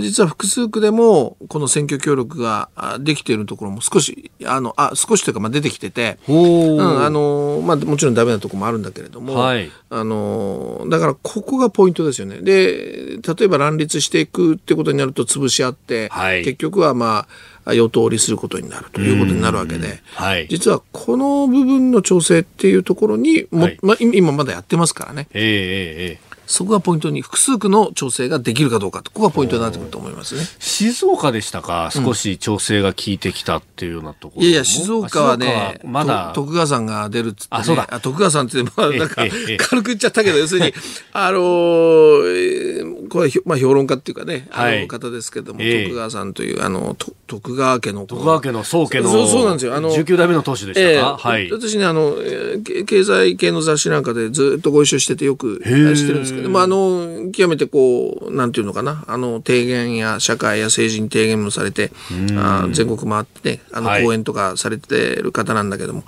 [0.00, 6.32] 実は複数区でも、この選挙協力があできているところも少し、あの、あ、少しというか、まあ、出てきてて、う
[6.76, 12.38] ん、あのまあ、もちろんダメなところもあるんだけれども、はいあのだからここがポイントですよね。
[12.38, 17.28] で、例えば乱立していくってことになると潰し合って、はい結局はまあ、
[17.66, 20.48] 与党入りすることになるということになるわけで、はい。
[20.48, 23.78] 実はこの部分の調整っていうところにも、はい。
[23.82, 25.28] まあ、今まだやってますからね。
[25.32, 30.42] ええええええそこがポイントに、複数区の調整ができるかどうかと、ここがポイントになってくると思いますね。
[30.58, 31.90] 静岡でしたか？
[31.92, 34.42] 少し調整が効いてきたっていうようなところ。
[34.42, 37.86] も、いやいや、静岡はね、まだと徳川さんが出るっつって、ね、あそうだ。
[38.00, 40.74] 徳川さんって、ま あ、なんかええええ、軽く言っちゃったけど、要するに、
[41.12, 44.80] あのーえーこれはまあ、評論家っていうかね、あはい。
[44.82, 45.84] の方ですけども、ええ。
[45.84, 49.74] 徳川さんという、あの、と徳川家の、徳川家の宗家のそうそうなんですよ。
[49.74, 51.50] あの、19代目の当主でええしたか、はい。
[51.50, 52.16] 私ね、あの、
[52.86, 61.92] 経済系の雑誌なんかでずっとご一緒しててよく知ってるんですけど、まあ、あの、極めてこう、なんていうのかな、あの、提言や社会や政治に提言もされて、
[62.36, 64.04] あ全国回ってね、あの、はい。
[64.04, 66.04] 講演とかされてる方なんだけども、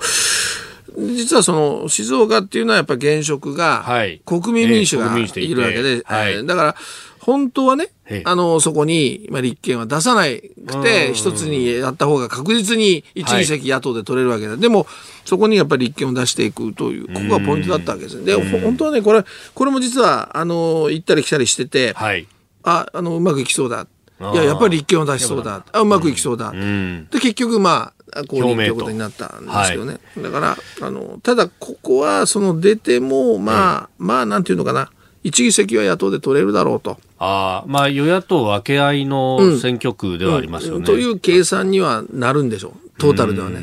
[0.98, 6.74] 実はその静岡っていうのはやっぱり現職がはい国民民主がいるわけで、はいえーだから
[7.20, 14.59] 本当はねええ、あの、そこに、まあ、立憲は出さないくて、一つにやった方が確実に一、はい二席野党で取れるわけだ。
[14.59, 14.87] でも、
[15.24, 18.26] そこにやっぱり立憲を出していくという、ここがポイントだったわけですね。
[18.26, 22.26] で、ほ本当はね、これ、これも実は、あの、行ったり来たりしてて、はい。
[22.62, 23.87] あ、あの、うまくいきそうだ。
[24.20, 25.64] いや、やっぱり立憲を出しそうだ。
[25.72, 26.50] あ、うまくいきそうだ。
[26.50, 27.09] うん。
[27.11, 29.98] で、結局、まあ、こう表明とということになったんですけどね。
[30.18, 34.90] だから、あの、ただ、ここは、その出ても、まあ、まあ、なんていうのかな。
[35.24, 36.98] 一議席は野党で取れるだろうと。
[37.18, 40.79] ああ、まあ与野党分け合いの選挙区ではありますよね。
[40.79, 43.00] うんという計算にはなるんでしょう。
[43.00, 43.62] トータルではね。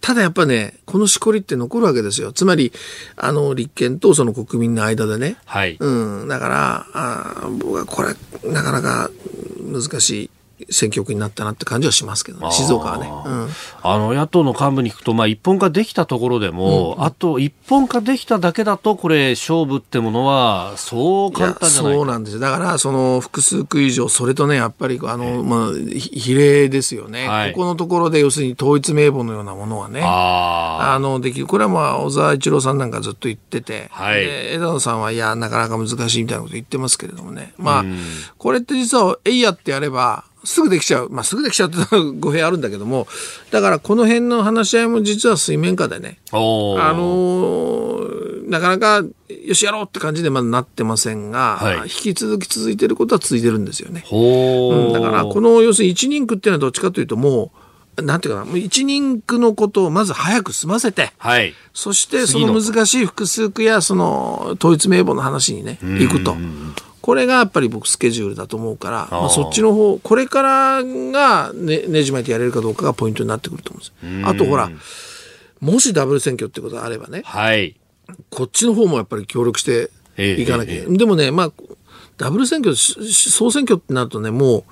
[0.00, 2.32] ただやっぱね、このしこりって残るわけですよ。
[2.32, 2.72] つまり、
[3.16, 5.36] あの、立憲とその国民の間でね。
[5.44, 5.76] はい。
[5.78, 6.28] うん。
[6.28, 8.14] だから、あー僕はこれ、
[8.50, 9.10] なかなか
[9.62, 10.30] 難しい
[10.70, 12.50] 選挙区になったなって感じはしますけどね。
[12.52, 13.08] 静岡はね。
[13.08, 13.48] うん。
[13.82, 22.40] あの野党の幹部に聞くと、まあ、一本化できたところでも、あと一本化できただけだと、これ、勝負ってものは、そう簡単じゃないやそうなんですよ。
[22.40, 30.00] だから、その複数区以上、それとね、やっぱり、あの、まあ、ひ比例ですよね、はいここのところで、要するに統一名簿のようなものはね。
[30.02, 31.46] ああの、できる。
[31.46, 37.54] これはまあ、小沢一郎さんなんかずっと言ってて、はいで枝野さんは、いや、なかなか難しいみたいなこと言ってますけれどもね。
[37.58, 37.84] まあ、
[38.38, 41.08] これって実は、えいやってやれば、すぐできちゃう。
[41.10, 41.78] まあ、すぐできちゃうって
[42.20, 43.06] 語弊あるんだけども、
[43.50, 46.36] だからこの辺の話し合いも実は水面下でね、あ。
[46.36, 49.02] のーなかなか、
[49.46, 54.04] よしやろうって感じでまだなってませんが、はい引き続き続いてることは続いてるんですよね。
[54.12, 57.52] うんだから、この、要するに一人区っていうのはどっちかというと、も
[57.96, 61.54] う、なんていうかな、一人区のことをまず早く済ませて、はい。
[61.72, 66.36] そしてその難しい複数区やその統一名簿の話にね、行くと。
[67.04, 74.26] これがやっぱり僕スケジュールだと思うから、まあ、そっちの方、これからがねねじ巻いてやれるかどうかがポイントになってくると思うんです。
[74.26, 74.70] あとほら、
[75.60, 77.76] もしダブル選挙ってことがあればね、はい。
[78.30, 80.96] こっちの方もやっぱり協力していかなきゃえない。
[80.96, 81.52] でもね、まあ、
[82.16, 84.64] ダブル選挙、総選挙ってなるとね、もう、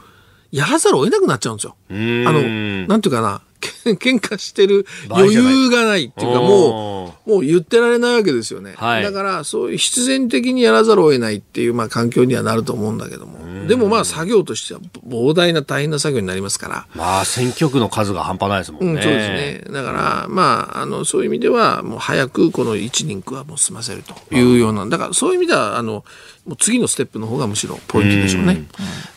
[0.53, 1.77] やらざるを得なくなっちゃうんですよ。
[1.91, 3.52] あんの、なんていうかな、け
[3.99, 8.75] 喧嘩してる余裕がないっていうか、もう、もう言ってられないわけですよね。
[8.77, 13.67] はいだから、そういう必然的にやらざるを得ないっていう、まあ、環境にはなると思うんだけども。
[13.67, 16.87] でもまあ、作業としては膨大な大変な作業になりますから。
[16.95, 18.93] まあ、選挙区の数が半端ないですもんね。
[18.95, 19.65] うん、そうですね。
[19.73, 26.05] だから、まあ、あの、そういう意味では、もう早くこの一人区はもう済ませるというような、だからそういう意味では、あの、
[26.45, 28.65] もう次のステップの方がむしろポイントでしょうね。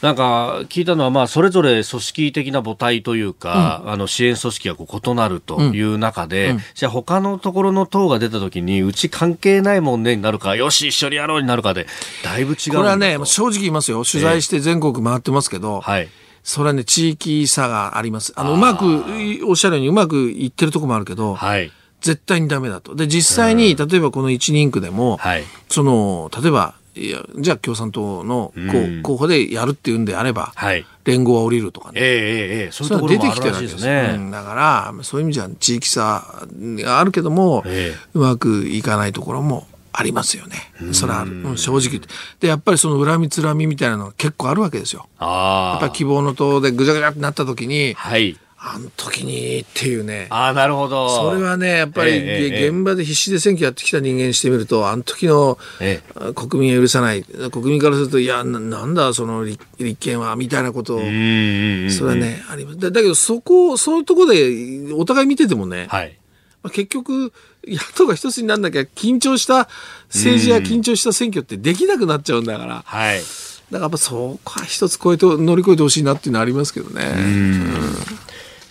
[0.01, 11.87] なんか聞いたのは、まあ、それぞれ組織的な母体というか、あの支援組織がこう異なるという中で、じゃあ他のところの党が出たときに、うち関係ないもんねになるか、よし、一緒にやろうになるかで、
[12.23, 14.03] だいぶ違うこれはね、も正直言いますよ。
[14.03, 16.09] 取材して全国回ってますけど、はい。
[16.43, 18.31] それはね、地域差があります。
[18.35, 19.03] あの、うまく、
[19.47, 21.71] おっしゃるようにうまくいってるとこもあるけど、はい。
[22.01, 22.93] 絶対にダメだと。
[22.95, 25.43] で、実際に、例えばこの一人区でも、はい。
[25.69, 28.53] その、例えば、いや、じゃあ共産党の
[29.01, 30.85] 候補でやるっていうんであれば、はい。
[31.05, 32.01] 連合は降りるとかね。
[32.01, 34.15] えええそういうところも出てきてるわけですね。
[34.15, 36.23] うんだから、そういう意味じゃ地域差
[36.59, 40.55] があるけども、ええうまくいかないところもありますよね。
[40.93, 41.31] それはある。
[41.31, 42.01] うん正直。
[42.39, 45.07] で、やっぱりその恨みつらみみたいなのが結構あるわけですよ。
[45.19, 45.75] や。
[45.77, 48.37] っぱり希望の党でぐちゃぐちゃってなった時に、はい。
[48.67, 50.25] あの時にっていうね。
[50.31, 51.07] ああ、なるほど。
[51.07, 52.19] それはね、やっぱり、ええ
[52.61, 57.23] ええ現場で必死で選挙やってきた人間にしてみると、あの時の、えあ国民は許さない。
[57.51, 61.91] 国民からすると、いや、ななんだ、その立立憲は、みたいなことを、うんうんうん。
[61.91, 62.79] それはね、あります。
[62.79, 66.17] だだけど、そこ、そういうところで、お互い見ててもね、はい。
[66.63, 67.31] まあ結局、
[67.67, 69.69] 野党が一つにならなきゃ、緊張した
[70.09, 73.19] 政治や緊張した選挙ってできなくなっちゃうんだから、はい。
[73.19, 73.25] だか
[73.71, 77.03] らやっぱそこは一つ超えて、乗り越えてほしいなっていうのはありますけどね。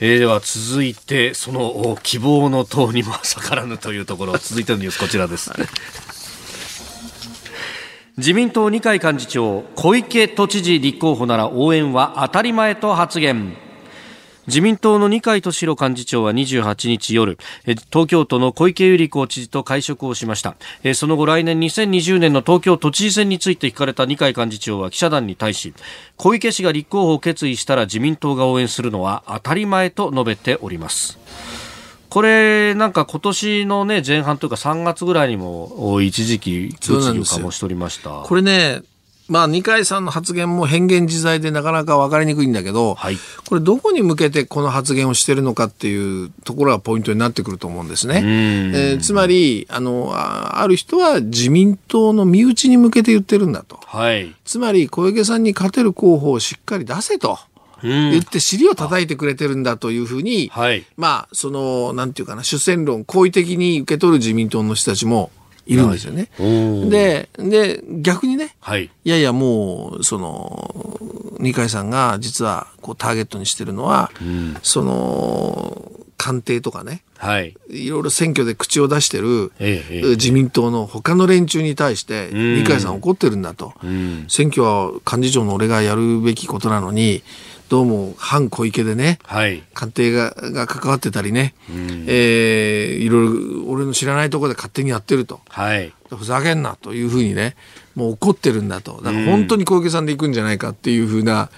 [0.07, 5.51] えー、では続いて、そのお希望の党にも逆らぬというところ、 続いてのニュースこちらです。
[8.19, 13.57] 自民党二階幹事長、小池都知事立候補なら応援は当たり前と発言。
[14.47, 20.57] 自民党の二階俊博幹事長は28日夜、東京都の小池百合子知事と会食をしました。
[20.95, 25.73] その後来年2020年の東京都知事選について聞かれた二階幹事長は記者団に対し、
[26.17, 31.19] 小池氏が立候補を決意したら自民党が応援するのは当たり前と述べております。
[32.11, 38.11] これ、なんか今年のね、前半というか3月ぐらいにも、一時期、物議を醸しておりました。
[38.23, 38.83] これね、
[39.29, 48.23] まあ、二階さんの発言も変幻自在でなかなか分かりにくいんだけど、はいこれどこに向けてこの発言をしてるのかっていうところがポイントになってくると思うんですね。
[48.25, 53.79] えーつまり、あの、あある人は自民党の身内に向けて言ってるんだと。
[53.85, 54.35] はい。
[54.45, 57.39] つまり、小池さんに勝てる候補をしっかり出せと。
[57.83, 60.87] 言って尻を叩いてくれてるんだというふうに、はい。
[60.97, 65.31] まあ、その、なんていうかな、主戦論、好意的に受け取る自民党の人たちも
[65.67, 66.29] いるんですよね。
[66.39, 68.91] おで、で、逆にね、はい。
[69.05, 71.01] いやいや、もう、その、
[71.41, 74.11] 二階さんが実は、こう、ターゲットにしてるのは、
[74.63, 77.55] その、官邸とかね、はい。
[77.71, 79.53] いろいろ選挙で口を出してる、
[80.17, 83.73] 自民党の他の連中に対して、ん二階さん怒ってるんだと。
[83.85, 87.23] ん選挙は幹事長の俺がやるべきことなのに、
[87.71, 89.63] どうも反小池でね、はい。
[89.73, 91.55] 官邸がが関わってたりね、
[92.07, 93.33] えーいろいろ
[93.67, 95.41] 俺の知らないところで勝手にやってると。
[95.49, 95.93] はい。
[96.11, 97.57] ふざけんなというふうにね、
[97.95, 99.01] もう怒ってるんだと。
[99.03, 101.51] だから本当に小池さんで行くんじゃないかっていうふうな、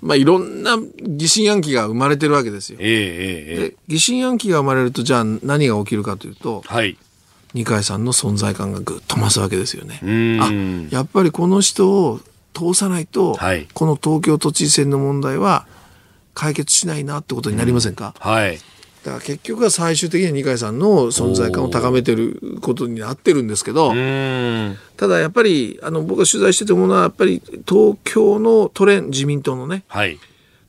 [0.00, 2.78] まあいろんな疑心暗鬼が生まれてるわけですよ。
[2.80, 6.96] ええええええで疑心暗鬼が生まれるとじゃあ何が起きるかというとはい。
[7.54, 10.00] 二階さんの存在感がぐっと増すわけですよね。
[10.02, 12.20] んあやっぱりこの人を
[12.54, 15.66] 通さないと、はいこの東京都知事選の問題は
[16.34, 18.58] 解決しないなってことになりませんか、はい。
[19.04, 23.92] だから結局は最終的には二階さんの存在感を高めてることになってるんですけど。
[24.96, 30.18] ただやっぱりあの僕が取材してて思うのはやっぱり東京のトレン自民党のねはい。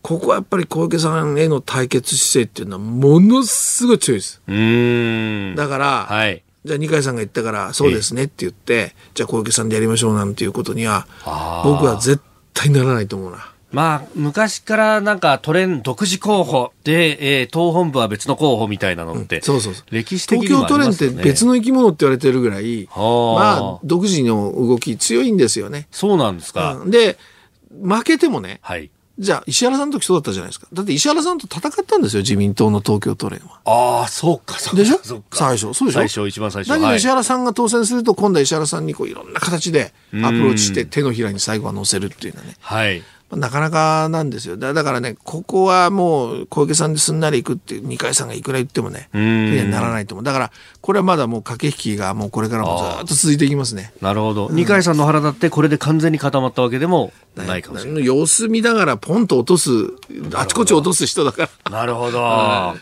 [0.02, 4.42] ここはやっぱり小池さんへの対決姿勢っていうのはものすごい強いです。
[5.56, 6.44] だから、はい。
[6.66, 11.08] じゃあ二階さんが言ったからそうですねって言って、じゃあ小池さんでやりましょうなんていうことには
[11.64, 12.22] 僕は絶
[12.54, 13.53] 対ならないと思うな。
[13.74, 19.86] まあ、昔からなんかトレン独自候補で、えー党本部は別の候補みたいなのって、そうそうそう。
[19.90, 21.10] 歴史的に東京トレンって。
[21.10, 25.88] 別の生き物って言われてるぐらい、はあまあ独自の動き強いんですよね。
[25.92, 26.76] そうなんですか。
[26.76, 27.18] うんで、
[27.82, 28.92] 負けてもね、はい。
[29.20, 30.68] じゃあ石原さんの時そうだったじゃないですか。
[30.74, 33.60] だって石原さんと戦ったんですよ、自民党の東京都連は。
[33.66, 34.78] ああ、そうか、そうか。
[34.78, 35.00] でしょ？
[35.04, 35.74] そうか最初。
[35.74, 36.00] そうでしょ？
[36.00, 36.80] 最初、一番最初。
[36.80, 42.56] だ石原さんが当選すると、今度は石原さんにこういろんな形でアプローチして手のひらに最後は乗せるっていうのはね。
[42.60, 43.04] はい。
[43.34, 44.58] まあなかなかなんですよ。
[44.58, 50.24] だだからね、ここはもう小池さんですんなり行くって、二階さんがいくら言ってもね、ならないと思う。
[50.24, 53.94] だから、これはまだもう駆け引きがもうこれからもずっと続いていきますね。
[54.02, 54.50] なるほど。
[54.52, 58.06] 二階さんの腹だってこれで完全に固まったわけでもないかもしれない。
[58.06, 59.72] 様子見ながらポンと落とす、
[60.36, 61.72] あちこち落とす人だから。
[61.72, 62.76] なるほど。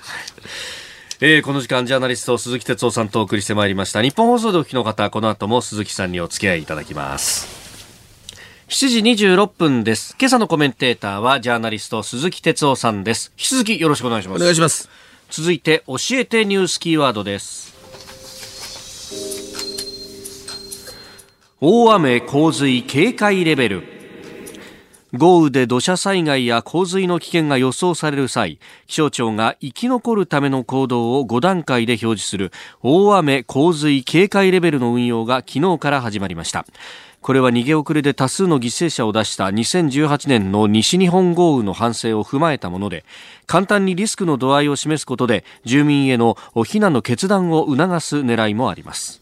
[1.23, 4.01] えーこの時間、ジャーナリスト、鈴木哲夫さんとお送りしてまいりました。
[4.01, 7.60] 日本放送でお聞きの方、この後も鈴木さんにお付き合いいただきます。
[8.71, 10.15] 7時26分です。
[10.17, 13.33] 今朝のコメンテーターは、ジャーナリスト、鈴木哲夫さんです。
[13.33, 14.43] 引き続きよろしくお願いしまおす。
[14.45, 14.89] 願いします。
[15.29, 17.75] 続いて、教えてニュースキーワードです。
[21.59, 23.83] 大雨洪水警戒レベル。
[25.13, 36.65] 豪雨で土砂災害や洪水の危険が予想される際、気象庁が生き残るための行動を5段階で表示する大雨洪水警戒レベルの運用が昨日から始まりました。
[37.21, 43.05] これは逃げ遅れで多数の犠牲者を出した2018年の西日本豪雨の反省を踏まえたもので、
[43.45, 49.21] 簡単にリスクの度合いを示すことで、住民への避難の決断を促す狙いもあります。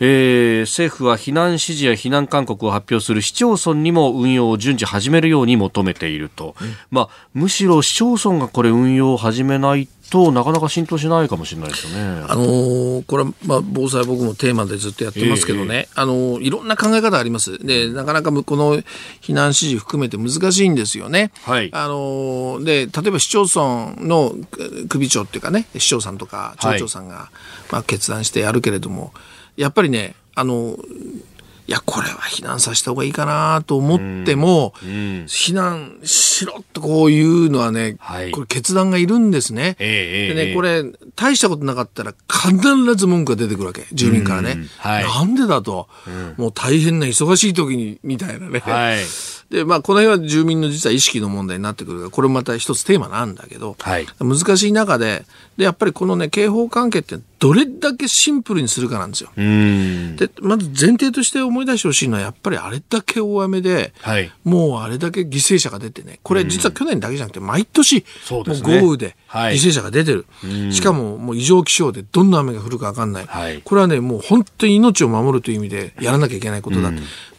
[0.00, 6.56] えー政府は避難指示や避難勧告を発表する市町村にも運用を順次始めるように求めていると、
[6.90, 12.24] まあ、むしろ市町村がこれ運用を始めないとなかなか浸透しないかもしれないですよね。
[12.28, 17.56] あのーこれは、まあ、防災僕もテーマでずっとやってますけどね、あのーいろんな考え方あります。
[17.64, 18.76] で、なかなかむこの
[19.22, 21.32] 避難指示含めて難しいんですよね。
[21.44, 27.30] はいあのーで、例えば市町村のく首長っていうかね、市長さんとか町長さんが、
[27.70, 29.14] まあ、決断してやるけれども、
[29.56, 30.76] やっぱりね、あの
[31.72, 39.76] いや、これは避難させた方がいいかなと思っても、避難しろとこういうのはね、はいこれ決断がいるんですね。
[39.78, 40.84] ええええでね、これ、
[41.16, 43.86] 大したことなかったら必ず文句が出てくるわけ。
[43.90, 44.66] 住民からね。
[44.76, 45.88] はいなんでだと、
[46.36, 48.58] もう大変な忙しい時に、みたいなね。
[48.58, 48.98] はい。
[49.52, 55.24] で、まあ、この辺は住民の実は意識の問題になってくるこれもまた一つテーマなんだけど、はい難しい中で、
[55.58, 59.30] で、やっぱりこのね、警報関係ってどれだけシンプルにするかなんですよ。
[59.36, 60.16] うん。
[60.16, 70.24] で、まず前提として思い出してほしいのは、やっぱりあれだけ大雨で、はいもうあれだけ犠牲者が出てね、これ実は去年だけじゃなくて、毎年、そうですねもう豪雨ではい犠牲者が出てる。
[70.70, 73.26] しかももう異常気象でどんな雨が降るか分かんない。
[73.26, 76.90] はいこれはね、もう本当に命を守るという意味でやらなきゃいけないことだ。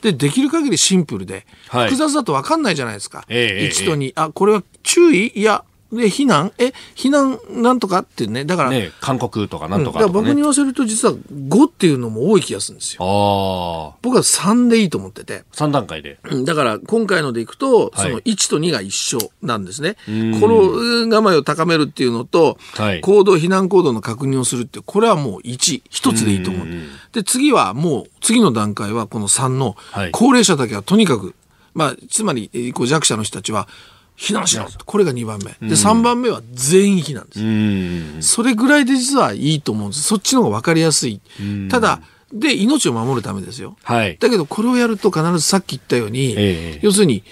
[0.03, 1.87] で、できる限りシンプルで、はい。
[1.87, 3.25] 複雑だと分かんないじゃないですか。
[3.29, 5.31] ええええ1と2、あ、これは注意？
[5.33, 6.51] いや、で、避難？
[6.57, 13.03] え、避難なんとかってね、だから、ね、韓国とかなんとからかとか、ね僕に言わせると実は5っていうのも多い気がするんですよ。
[13.03, 15.43] ああ、僕は3でいいと思ってて。
[15.53, 16.19] 3段階で。
[16.23, 16.45] うん。
[16.45, 18.09] だから今回のでいくと、はい。
[18.09, 19.95] その1と2が一緒なんですね。
[20.39, 23.01] このうん構えを高めるっていうのと、はい。
[23.01, 26.67] 行動、避難行動の確認をするって、これはもう1、一つでいいと思う。
[27.11, 31.35] で、次はもう、次の段階はこの3のはい、高齢者だけはとにかく、
[31.73, 33.67] まあ、つまり、えーこう弱者の人たちは、
[34.17, 35.45] 避難しろこれが2番目。
[35.67, 37.39] で、3番目は全員避難です。
[37.39, 38.17] うん。
[38.21, 40.03] それぐらいで実はいいと思うんです。
[40.03, 41.19] そっちの方が分かりやすい。
[41.69, 43.75] ただ、で、命を守るためですよ。
[43.83, 44.17] はい。
[44.19, 46.35] だけど、これをやると必ずさっき言ったように、え
[46.75, 47.23] え要するに、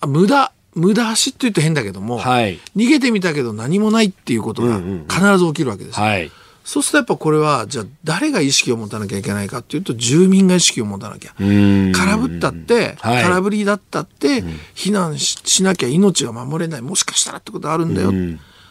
[0.00, 5.98] あ無駄、無駄足って言うと変だけども、はい逃げてみたけど何もないっていうことが必ず起きるわけです。
[5.98, 6.30] はい。
[6.70, 11.34] そうするとやっぱこれは、じゃあ誰が意識を持たなきゃいけないかっていうと、住民が意識を持たなきゃ。
[11.36, 11.90] うん。
[11.90, 14.44] 空振ったって、はい空振りだったって、
[14.76, 16.80] 避難ししなきゃ命が守れない。
[16.80, 18.12] もしかしたらってことあるんだよ。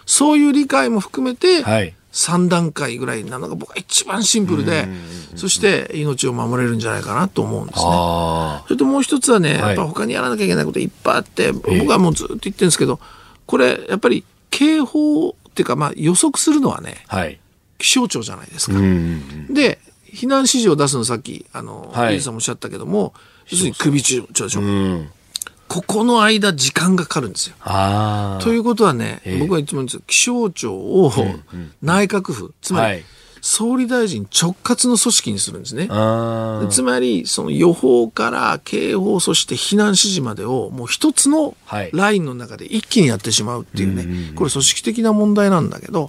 [0.06, 4.88] そういう理解も含めて、はい3段階ぐらいなのが僕は一番シンプルで、
[5.36, 7.86] そして命を守れるんじゃないかなと思うんですね。
[7.86, 13.00] あそれともう一つはね、はいやっぱ他にやらなきゃいけないこといっぱいあって、僕はもうずっと言ってるんですけど、
[13.46, 17.18] これやっぱり警報っていうか、まあ予測するのはね、あ。
[17.18, 17.40] はい。
[17.80, 18.78] 気象庁じゃないですか。
[18.78, 19.54] うん。
[19.54, 19.80] で、
[20.14, 23.14] 避難指示を出すのさっき、あの、はいさんもおっしゃったけども、
[23.50, 24.62] 要するに首長でしょ。
[24.62, 25.10] うん。
[25.68, 27.56] ここの間時間がかかるんですよ。
[28.42, 31.12] ということはね、ええ僕はいつも言うんですよ気象庁を
[31.84, 33.04] 内閣府、つまり、はい
[33.42, 35.88] 総理大臣直轄の組織にするんですね。
[36.70, 46.08] つまり、その予報から警報、そして避難指示までをもう一つのはいラインの中で一気にやってしまうっていうね、これ組織的な問題なんだけど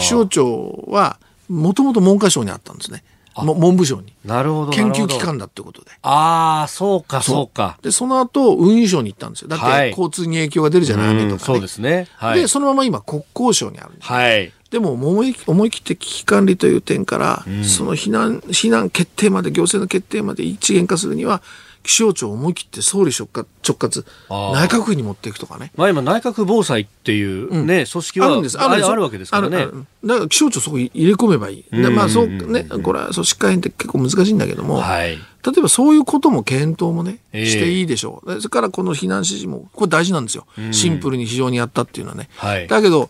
[0.00, 1.18] 気象庁は
[1.48, 3.02] もともと文科省にあったんですね。
[3.44, 4.12] も文部省に。
[4.24, 4.28] あ。
[4.28, 4.72] なるほど。
[4.72, 5.18] 研究機。
[5.18, 5.90] 関だってことで。
[6.02, 7.78] ああ、そうか、そうか。
[7.82, 9.48] で、その後、運輸省に行ったんですよ。
[9.48, 12.06] だって、はい交通に影響が出るじゃない、雨とか、そうですね。
[12.16, 12.40] はい。
[12.40, 14.06] で、そのまま今、国交省にあるんです。
[14.06, 14.52] はい。
[14.70, 21.42] でも思い、思い切って危機管理という点から、その避難、避難決定まで、行政の決定まで一元化するには、
[21.82, 24.04] 気象庁を思い切って総理直轄、直轄
[24.52, 25.72] 内閣府に持っていくとかね。
[25.74, 28.58] まあ今、内閣防災っていうね、組織はあるんです。
[28.60, 29.66] あるわけですからね
[30.04, 31.64] だから気象庁そこ入れ込めばいい。
[31.70, 35.12] でまあそうね、これは組織改変って結構難しいんだけども、はい。
[35.12, 35.18] 例
[35.56, 38.34] えばそういうことも検討もね、ええしていいでしょう。
[38.34, 40.46] でそれからこの避難指示も、これ大事なんですよ。
[40.72, 42.28] シンプルに非常にやったっていうのはね。
[42.36, 43.08] はいだけど、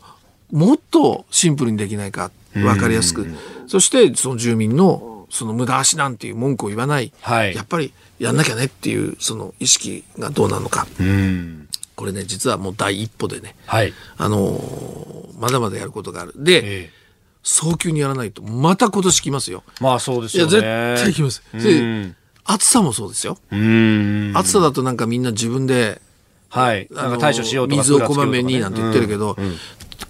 [0.52, 2.30] もっとシンプルにできないか、
[2.64, 3.26] わかりやすく。
[3.66, 7.12] そして、その住民の、その無駄足なんていう文句を言わない。
[7.20, 10.86] はいやっぱりやんなきゃねっていう、その意識がどうなのか。
[11.00, 11.68] うん。
[11.94, 13.92] これね、実はもう第一歩でね、はい。
[14.16, 16.32] あのーまだまだやることがある。
[16.36, 16.90] で、ええ。
[17.44, 19.62] 早急にやらないと、また今年来ますよ。
[19.80, 20.96] まあそうですいや、よね。
[20.96, 21.42] 絶対来ます。
[21.54, 22.16] うでん。
[22.44, 23.38] 暑さもそうですよ。
[23.52, 24.32] うん。
[24.34, 26.00] 暑さだとなんかみんな自分で、
[26.48, 26.88] はい。
[26.90, 27.82] なんか対処しようとか。
[27.82, 29.36] 水をこまめになんて言ってるけど。
[29.36, 29.42] ど、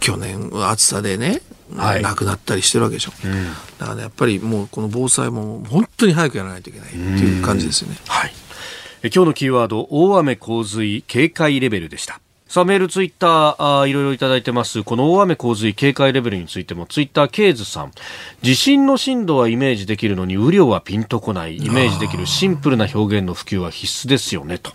[0.09, 1.43] 去年は暑さでね、
[1.77, 3.13] はい亡くなったりしてるわけでしょ。
[3.79, 7.99] だからね、やっぱりもうこの防災も本当に早くやらないといけないっていう感じですよね。
[8.07, 8.33] はい。
[9.03, 12.21] え今日のキーワード、大雨洪水警戒レベルでした。
[12.49, 14.83] さあ、メール、ツイッター、あいろいろいただいてます。
[14.83, 17.93] この大雨洪水警戒レベルについても、ツイッター、ケーズさん。
[18.41, 21.59] 地震の震度はイメージできるのに、雨量はピンとこない。
[21.59, 24.73] イメージできるシンプルな表現の普及は必須ですよね、と、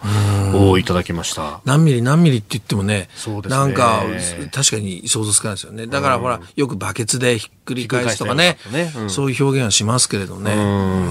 [0.54, 1.62] おいただきました。
[1.66, 4.04] 何ミリ何ミリって言ってもね、そうですねなんか、
[4.52, 5.88] 確かに想像つかないですよね。
[5.88, 10.56] だからほら、よくバケツでひっくり返すとかねねうんそういう表現はしますけれどね。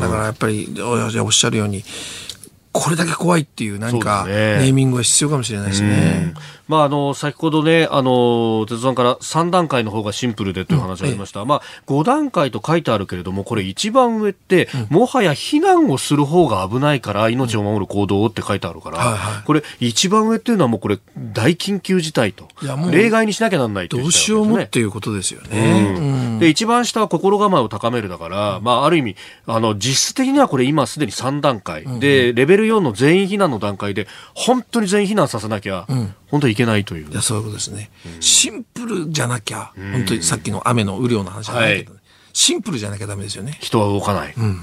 [0.00, 0.90] だからやっぱり、お
[1.24, 1.82] おっしゃるように、
[2.72, 6.34] これだけ怖いっていう何かネーミングが必要かもしれないですね。
[6.72, 11.44] まあ、あの、先ほどね、あの、鉄道さんから3段階の方がシンプルでという話がありました。
[11.44, 19.42] まあ、5段階と書いてあるけれども、これ一番上って、もはや避難をする方が危ないから、命を守る行動をって書いてあるから、はいはい。
[19.44, 20.98] これ一番上っていうのはもうこれ
[21.34, 22.48] 大緊急事態と。
[22.90, 24.64] 例外にしなきゃなんないってどいううしようもね。
[24.64, 25.94] っていうことですよね。
[25.98, 26.38] うん。
[26.38, 29.16] で、一番下は心構えを高めるだから、まあ、ある意味、
[29.46, 31.84] あの、実質的にはこれ今すでに3段階。
[32.00, 35.86] で、レベル4の全員避難の段階で、本当に全員避難させなきゃ、
[36.33, 37.14] 本当にいけないというい。
[37.14, 37.91] や、そういうことですね。
[38.20, 42.01] シンプルじゃなきゃ、本当にさっきの雨の雨量の話じゃないけどね、
[42.33, 43.59] シンプルじゃなきゃダメですよね。
[43.61, 44.35] 人は動かない。
[44.35, 44.59] うん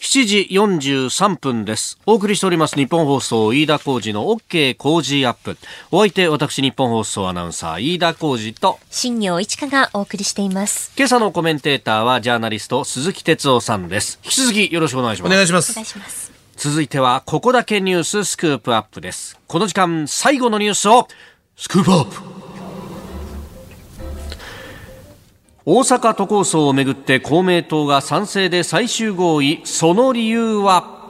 [0.00, 1.98] 7時43分です。
[2.06, 5.58] お送りしております日本放送飯田浩二の OK 工事アップ。
[5.90, 10.92] お相手、私日本放送アナウンサー飯田浩二と、新業一華がお送りしています。
[10.96, 14.18] 今朝のコメンテーターはジャーナリスト鈴木哲夫さんです。
[14.24, 15.32] 引き続きよろしくお願いします。
[15.32, 15.86] お願いしますお願い。
[15.86, 16.29] します。
[16.62, 19.40] 続いては、ここだけニューススクープアップです。
[19.46, 21.08] この時間、最後のニュースを、
[21.56, 22.20] スクープアップ
[25.64, 31.00] 大阪都構想をめぐって公明党が賛成で最終合意、その理由は？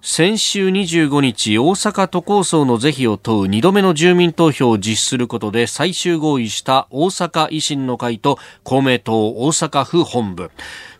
[0.00, 10.52] 先週25日、大阪都構想の是非を問う2度目の住民投票を実施することで最終合意した大阪維新の会と公明党大阪府本部。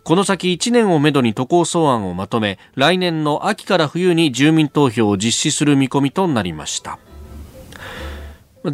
[0.04, 6.98] この先1年をめどに都構想案をまとめ、来年の秋から冬に住民投票を実施する見込みとなりました。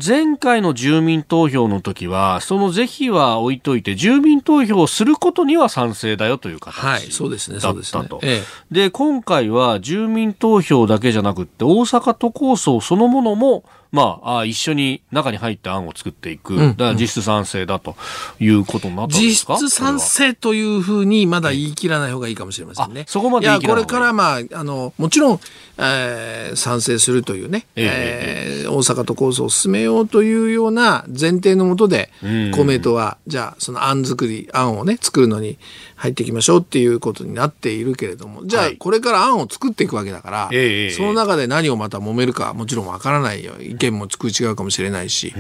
[0.05, 8.17] 前回の住民投票の時は、その是非は置いといて、住民投票をすることには賛成だよという形はいそうですねだそうですったと。
[8.17, 16.57] ねえで、今回は住民投票だけじゃなくって、大阪都構想そのものも、まあ、あ一緒に中に入って案を作っていく。
[16.57, 17.97] だから実質賛成だと
[18.39, 19.55] いうことになったんですか？
[19.55, 23.03] 実質賛成というふうにまだ言い切らない方がいいかもしれませんね。
[23.03, 25.41] あそこまで言いや、これからまあ、あの、もちろん、
[25.79, 32.51] えー賛成するというね、ええー大阪都構想を進めようというような前提のもとで、ん。
[32.53, 35.57] 公明党は、じゃあ、その案作り、案をね、作るのに、
[35.99, 43.55] 入っていきましょうっていうことになっているけれども、じゃあはいこれから案を作っていくわけだから、ええその中で何をまた揉めるかもちろんわからないよ。
[43.61, 45.35] 意見も食い違うかもしれないし。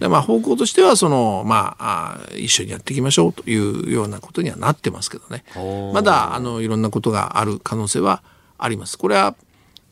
[0.00, 5.44] でまあ方向としては、その、まああ、一緒にやっていきましょうというようなことにはなってますけどね。
[5.92, 8.22] まだ、あの、いろんなことがある可能性は
[8.56, 8.96] あります。
[8.96, 9.34] これは、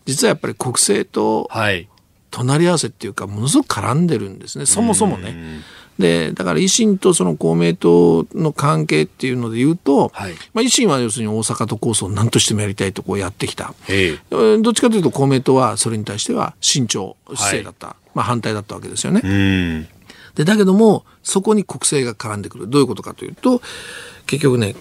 [0.06, 1.88] 実はやっぱり国政とはい。
[2.30, 5.62] 隣り合わせっていうかものすごく絡んでるんですねそもそもね。
[5.98, 13.74] でだから維新とその公明党の関係っていうので言うと、はいまあ、維新は要するに大阪都構想を何としてもやりたいとこうやってきた。
[14.62, 19.20] どっちかというと公明党はそれに対しては慎重姿勢だった、まあ、反対だったわけですよね。
[19.24, 19.88] うん。
[20.36, 23.60] でだけどもそこに国政が絡んでくるどういうことかというと
[24.26, 24.76] 結局ね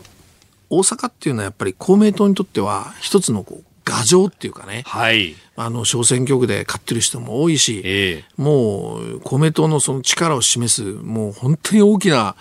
[0.70, 5.36] 大阪っていうのはやっぱり公明党にとっては一つのこう牙城っていうかねはい。
[5.56, 8.26] あの小選挙区で勝ってる人も多いし、ええ。
[8.38, 12.36] もう公明党のその力を示すもう本当に大きな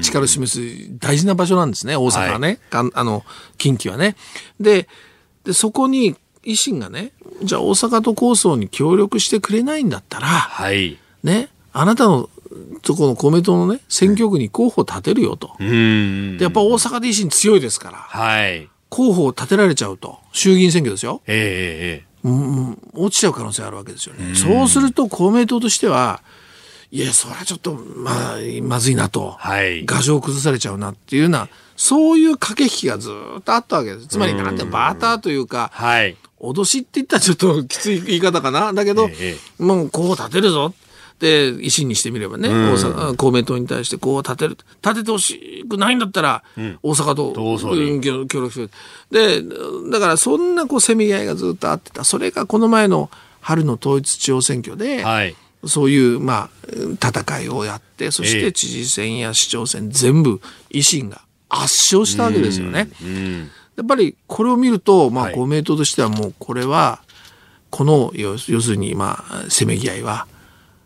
[0.00, 3.24] 力を示す大事な場所なんですね大阪はね、かんあの
[3.58, 4.16] 近畿はね。
[4.58, 4.88] で
[5.44, 7.12] でそこに維新がね
[7.42, 10.98] じゃあ大阪都構想に協力してくれないんだったらはい。
[11.22, 12.28] ねあなたの
[12.82, 15.56] とこの公明党のね選挙区に候補を立てるよと。
[15.58, 16.38] うん。
[16.38, 18.68] でやっぱ大阪で維新強いですからはい。
[18.90, 21.22] 候補を立てられちゃうと衆議院選挙ですよ。
[21.26, 22.10] ええええ。
[22.22, 24.34] うん落ちちゃう可能性あるわけですよね。
[24.34, 26.22] そうすると公明党としては、
[26.92, 29.36] いや、それはちょっと、まあ、まずいなと。
[29.38, 29.86] はい。
[29.86, 34.08] 牙城崩されちゃうなっていうような、そういう駆け引きがずっとあったわけです。
[34.08, 36.16] つまり、なんてバーターというか、はい。
[36.40, 38.72] 脅しって言ったらちょっときつい言い方かな。
[38.72, 40.74] だけど、えもうこう立てるぞ。
[41.20, 44.56] で、維新にしてみればね、大阪公明党に対してこう立てる。
[44.82, 46.42] 立ててほしくないんだったら、
[46.82, 47.34] 大阪と
[48.00, 48.70] 協協力する。
[49.10, 49.42] で、
[49.90, 52.04] だからそんなこうせめぎ合いがずっとあってた。
[52.04, 53.10] それがこの前の
[53.40, 55.36] 春の統一地方選挙で、はい。
[55.66, 56.50] そういう、まあ、
[57.06, 60.40] 戦いをやって、そしええて知事選や市長選全部
[60.70, 62.88] 維新が圧勝したわけですよね。
[63.02, 63.50] うん。
[63.76, 67.02] やっぱりこれを見ると、まあ、はい公明党としてはもうこれは、
[67.68, 70.26] この要要するに、まあ、せめぎ合いは、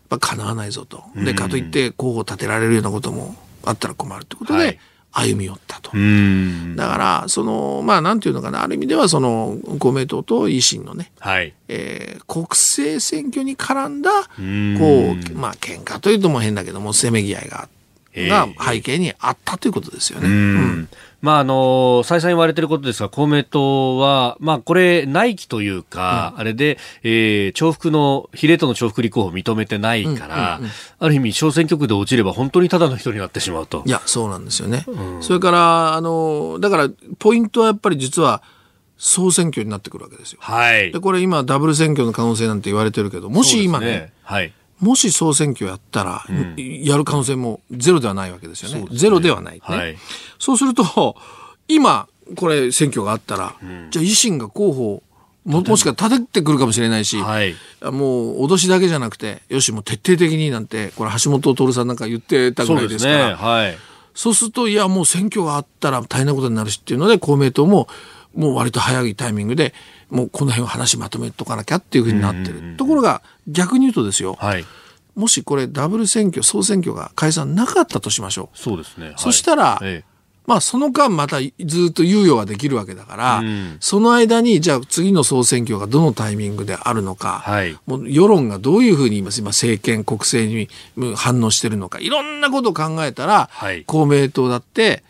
[0.09, 1.03] やっぱ叶わないぞと。
[1.15, 4.79] で、かといって候補を立てられるようなこともあったら困るということはいで、
[5.11, 5.91] 歩み寄ったと。
[5.93, 6.75] うん。
[6.75, 11.53] だから、その、まあ、なんていうのかな、ある意味では、その、公明党と維新のね、はい。
[11.69, 17.69] えー国政選挙に絡んだ、んこう、まあ、喧嘩というとも変だけども、せめぎ合いが、
[18.13, 20.27] ええが背景にあったということですよね。
[20.27, 20.89] うん
[21.25, 30.59] まああの再三言われていることですが公明党は、まあ、これ内規というか、あれで、えー重複の比例との重複立候補を認めてないから、
[30.99, 33.89] ある意味小選挙区で落ちれば本当にただの人になってしまうとい。
[33.89, 34.85] や、そうなんですよね。
[35.21, 38.43] それから、あの、だから、ポイントはやっぱり実は、
[38.97, 40.39] 総選挙になってくるわけですよ。
[40.41, 40.99] はいで、。
[40.99, 44.53] これ今、ダブル選挙の可能性なんて言われてるけど、もし今そうですね、はい。
[44.79, 46.25] もし総選挙やったら、
[46.57, 48.87] やる可能性もゼロではないわけですよね。
[48.91, 49.61] ゼロではない、ね。
[49.61, 49.97] はい。
[50.39, 51.15] そうすると、
[51.67, 53.55] 今、これ選挙があったら、
[53.91, 55.03] じゃあ維新が候補を
[55.45, 57.55] も、もしか立ててくるかもしれないし、はい。
[57.83, 63.77] もう脅しだけじゃなくて、よし、もう徹底的になんて、これ橋本徹さんなんか言ってたぐそうらいですすから、はい。
[64.15, 67.87] そうすると、いや、もう選挙があったら大変なことになるしっていうので、公明党も、
[68.35, 69.73] もう割と早いタイミングで、
[70.09, 72.75] もうこの辺を話まとめとかなきゃっていうふうになってる。
[72.77, 74.65] ところが、逆に言うとですよ、はい。
[75.15, 78.57] もしこれダブル選挙、総選挙が解散なかったとしましょう。
[78.57, 79.07] そうですね。
[79.07, 80.15] はいそしたらええ
[80.47, 95.03] まあその間またずっと猶予ができるわけだから、んその間にじゃあ次の総選挙がどのタイミングであるのか、はいもう世論がどういうふうに今今政権国政にうん反応してるのかいろんなことを考えたら、はい公明党だって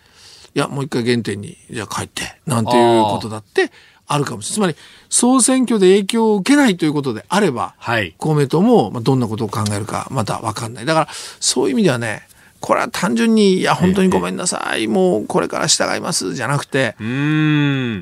[0.56, 3.72] いやもう一回原点にじゃあ帰ってなんていうことだって
[4.08, 8.16] あるかもしれないつまり総選挙で影響を受けないということであれば、はい。
[8.18, 10.86] 公明党もまあどんなことを考えるかまだ分かんない。
[10.86, 11.08] だから
[11.40, 12.28] そういう意味ではね、
[12.66, 16.96] これは単純に、いや、本当にごめんなさい、もうこれから従いますじゃなくて。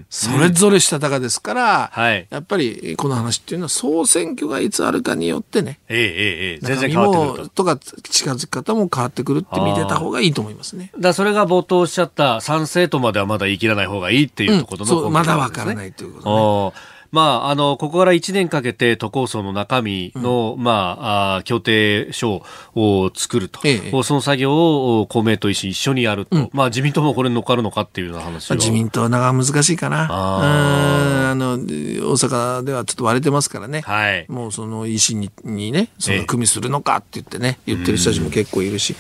[0.10, 6.10] それぞれしたたかですから、はいやっぱりこの話っていうのは総選挙がいつあるかによってね、ええええ
[6.54, 7.42] ええ全然変わってくると。
[7.44, 7.78] もとか
[8.10, 10.92] 近づき方も変わってくるって見てた方がいいと思いますね。
[10.98, 16.94] だそれが冒頭おっしゃった賛成とまではまだ言い切らない方がいいっていうところのそう、まだわ分からないということね。
[17.14, 22.42] まあ、あの、ここから1年かけて都構想の中身の、まあ、あー協定書
[22.74, 23.60] を作ると。
[23.66, 26.50] ええその作業を公明と維新一緒にやると。
[26.54, 30.08] まあ、自民党もこれに乗っかるのかっていうような話自民党はなかなか難しいかな。
[30.10, 33.82] あうんあの、大阪ではちょっと割れてますからね。
[33.82, 34.26] はい。
[34.28, 38.96] もうその維新ににね、そええの組するのかって言ってね、言ってる人たちも結構いるし。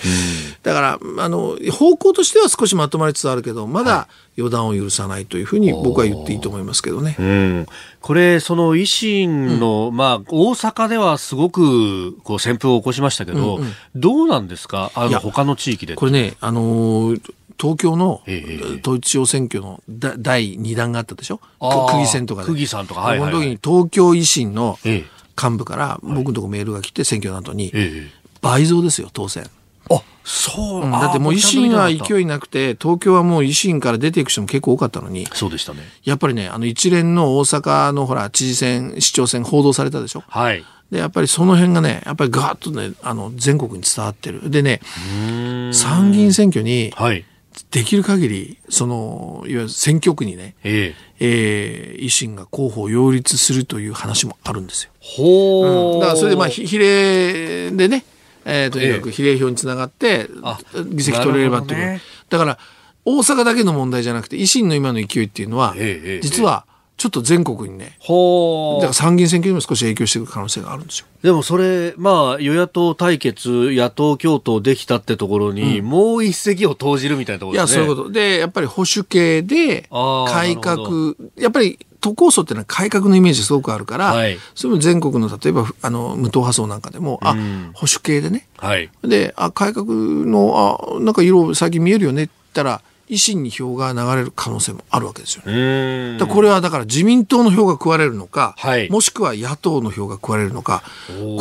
[0.61, 7.15] だから、あの、方向としては少しまとまりつつあるけど、まだ予断を許さないというふうに僕は言っていいと思いますけどね。
[7.19, 7.67] うん。
[8.01, 13.59] これ、その維新の、まあ、大阪ではすごく、こう、旋風を起こしましたけど、
[13.95, 14.91] どうなんですか？
[14.95, 15.95] あの、他の地域で。
[15.95, 17.21] これね、あのー
[17.61, 18.43] 東京のえ
[18.75, 21.39] え統一地方選挙のだ第2弾があったでしょ？
[21.91, 22.47] 区議選とかで。
[22.47, 23.01] 区議さんとか。
[23.01, 23.31] はいはいはい。
[23.31, 25.23] この時に東京維新のええ。
[25.41, 27.67] 幹部から僕のとこメールが来て選挙の後に。
[27.73, 28.11] ええ。
[28.41, 29.45] 倍増ですよ、当選。
[29.89, 32.23] あ、そう、うんあだってもう維新は勢い。
[32.23, 35.79] いなくて、東京はもう維新から出ていく人も結構多かったのに、そうでしたね。
[36.03, 40.23] やっぱりね、あの一連の大阪のほら、知事選、市長選報道されたでしょ？
[40.27, 40.63] はい。
[40.91, 44.49] で、やっぱりその辺がね、やっぱりガーッとね、あの、全国に伝わってる。
[44.49, 44.79] でね、
[45.73, 47.25] 参議院選挙に、はい。
[47.69, 54.91] できる限り、その、いわゆる選挙区にね、えええー維新が候補を擁立するという話もあるんですよ。
[54.99, 55.99] ほう。
[55.99, 58.05] だからそれでまあ、ひ比例でね、
[58.45, 62.57] えーとにかえく比例票につながってあ、議席取れればっていう、ねだから、
[63.05, 65.75] 大阪だけの問題じゃなくて、維新の今の勢いっていうのは、
[66.21, 66.65] 実は、
[66.95, 68.93] ちょっと全国にね、だから。
[68.93, 71.07] 参議院選挙にも少し影響してくる可能性があるんですよ。
[71.21, 77.85] でもそれ、まあ、与野党対決、野党共闘できたってところに、もう一石を投じるみたいなとこいや、ろですね。
[77.85, 78.11] そういうこと。
[78.11, 88.89] で、やっぱり保守系で改革、やっぱり都構想っていうのは改革のイメージすごくあるから、はいそれも全国の例えば、あの、無党派層なんかでも、あ、うん保守系でね、はい。
[89.03, 96.17] で、あ、改革の、あ、なんか色最近見えるよねって言ったら、維新に票が流れる可能性もあるわけですようね。
[96.25, 100.83] これはだから自民党の票が食われるのか、はいもしくは野党の票が食われるのか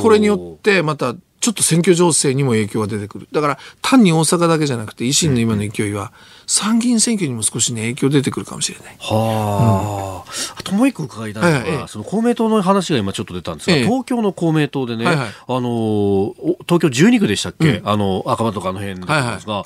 [0.00, 3.28] これによってまたちょっと選挙情勢にも影響が出てくる。
[3.32, 6.12] だから単に大阪だけじゃなくて維新の今の勢いは
[6.46, 8.96] 参議院選挙にも少しね影響出てくるかもしれない。
[9.00, 13.84] はあ、あともう一個伺いたいのが、はその公明党の話が今ちょっと出たんですが、ええ。
[13.84, 15.26] 東京の公明党でね、はいはい。
[15.26, 19.64] あのお東京12区でしたっけ、あの赤羽とかあの辺だったんですが、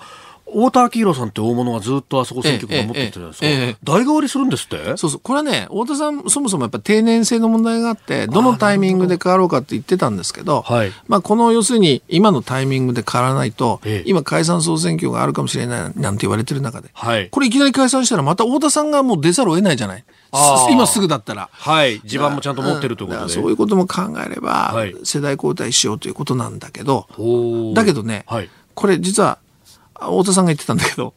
[0.49, 4.97] 太田明宏さんって大物がずっとあそこ選挙区守ってるじゃないですか、えええ代替わりするんですって？
[4.97, 5.21] そうそう。
[5.21, 10.93] これはね、太田さん、そもそもやっぱ定年制の問題があって、どのタイミングで変わろうかって言ってたんですけど、はい。
[11.09, 14.11] まあこの要するに今のタイミングで変わらないと、ええ。
[14.11, 17.29] 今解散総選挙があるかもしれないなんて言われてる中で、はい。
[17.31, 20.05] これいきなり解散したらまた太田さんがもう出ざるを得ないじゃない。
[20.71, 21.49] 今すぐだったら。
[21.53, 22.01] はい。
[22.05, 24.95] 地盤もちゃんと持ってるということで、そういうことも考えれば、はい。
[25.03, 27.07] 世代交代しようということなんだけど、
[27.75, 28.51] だけどね、はい。
[28.75, 29.39] これ実は、あ
[30.01, 31.15] 太田さんが言ってたんだけど、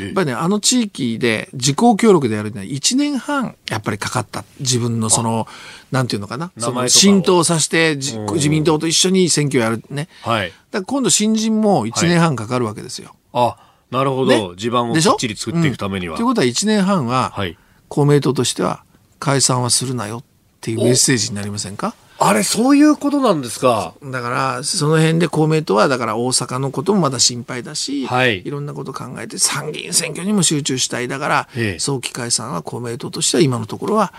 [0.00, 4.44] やっぱりね、あの地域で自公協力でやるには1年半やっぱりかかった。
[4.60, 5.46] 自分のその、
[5.90, 9.82] なんていうのかな、その浸透させて、じ自民党と一緒に選挙やる。
[9.90, 10.08] ね。
[10.22, 10.48] はい。
[10.48, 13.14] だから今度新人も1年半かかるわけですよ。
[13.32, 13.56] あ
[13.90, 14.56] なるほど、ね？
[14.56, 16.18] 地盤をきっちり作っていくためには、うん。
[16.18, 17.58] ということは1年半は、はい。
[17.88, 18.84] 公明党としては
[19.18, 20.24] 解散はするなよっ
[20.62, 21.94] ていうメッセージになりませんか？
[22.24, 23.94] あれそういうことなんですか？
[24.02, 28.48] だから、その辺で公明党は、だから大阪のこともまだ心配だし、はい。
[28.48, 31.08] ろんなこと考えて参議院選挙にも集中したい。
[31.08, 31.78] だから、ええ。
[31.78, 34.12] 早期解散は公明党としては今のところは、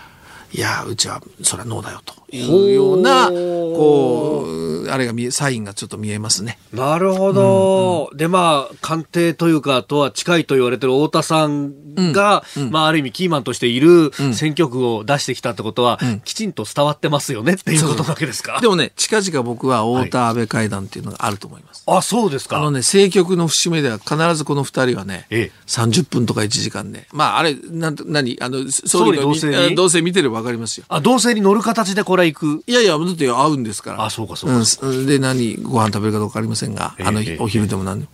[0.56, 6.58] いや、うちはそれはノーだよというような、こう、あれが見え、サインがちょっと見えますね。
[6.72, 8.10] なるほど。
[8.14, 18.60] で、まあ、官邸というか、とは近いと言われてる太田さんが、まあ、ある意味キーマンとしている選挙区を出してきたってことは、きちんと伝わってますよねっていうことなわけですか？
[18.60, 21.82] でもね、近々僕は太田安倍会談っていうのがあると思います。
[21.86, 22.58] あ、そうですか。
[22.58, 25.52] あのね、政局の節目では必ずこの二人はね、ええ。
[25.66, 28.36] 30分とか1時間で、まああれ、なんと、何？
[28.40, 29.72] あの、総理の総理同棲に？
[29.72, 30.84] あ同棲見てればわかりますよ。
[30.88, 32.62] あ、同棲に乗る形でこれは行く？
[32.66, 34.04] いやいや、だって会うんですから。
[34.04, 38.10] あそうかそうかうんで、何、ご飯食べるかどうかわかりませんが、あのええ、お昼でも何でも。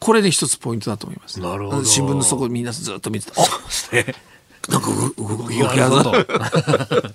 [0.00, 1.40] これで一つポイントだと思います。
[1.40, 3.42] なるほど新聞の底みんなずっと見てて、あ
[4.70, 6.12] なんか動動きがあるぞ。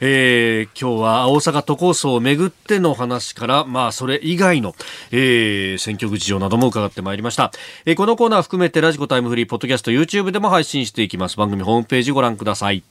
[0.00, 4.74] えー今日は大阪都構想をめぐっての話から、まあ、それ以外の、
[5.10, 7.50] えー選挙区事情なども伺ってまいりました。
[7.86, 11.36] えーこのコーナー含めてラジコタイムフリー、ポッドキャスト、YouTube でも配信していきます。
[11.36, 12.82] 番組ホームページご覧ください。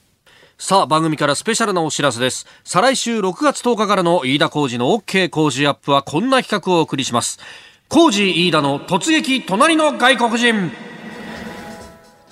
[0.58, 2.46] さあ、番組からスペシャルなお知らせです。
[2.64, 7.38] 再来週6月10日からの飯田工事の OK 工事アップはこんな企画をお送りします。
[7.90, 10.72] 工事飯田の突撃隣の外国人。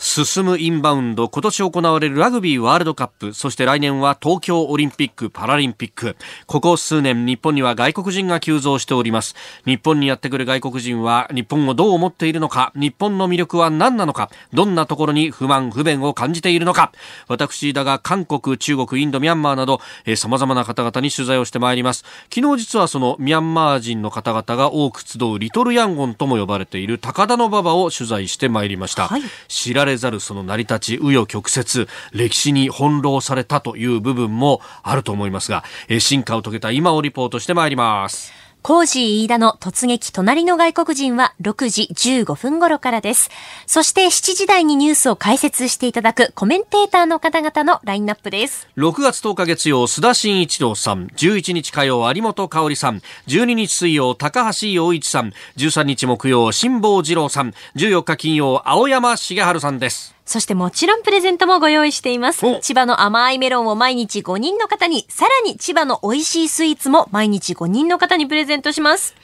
[0.04, 6.16] 進むインバウンド今年行われるラグビーワールドカップそして来年は東京オリンピック・パラリンピック。
[6.44, 9.34] ここ数年日本には外国人が急増しております。
[9.64, 16.92] 日本にやってくる外国人は日本をどう思っているのか日本の魅力は何なのかどんなところに不満不便を感じているのか。
[17.26, 19.80] 私だが韓国中国インドミャンマーなど
[20.16, 22.04] さまざまな方々に取材をしてまいります。
[22.32, 29.22] 昨日実はそのミャンマー人の方々が多く集うリトルヤンゴンとも呼ばれている高田馬場を取材してまいりました、はい。
[29.48, 35.64] 知られざるその成り立ち、紆余曲折、歴史に翻弄されたという部分もあると思いますが、
[35.98, 38.43] 進化を遂げた今をリポートしてまいります。
[38.66, 43.28] コージー飯田の突撃隣の外国人は6時15分頃からです。
[43.66, 48.66] そして7時台にニュースを解説していただくコメンテーターの方々のラインナップです。
[48.78, 51.08] 6月10日月曜、須田慎一郎さん。
[51.08, 53.02] 11日火曜、有本香里さん。
[53.26, 55.34] 12日水曜、高橋洋一さん。
[55.58, 57.52] 13日木曜、辛坊二郎さん。
[57.76, 60.13] 14日金曜、青山茂春さんです。
[60.24, 62.58] そしてもちろんプレゼントもご用意していますお。
[62.60, 69.14] 千葉の甘いメロンを毎日5人の方に、さらに千葉の美味しいスイーツも毎日5人の方にプレゼントします。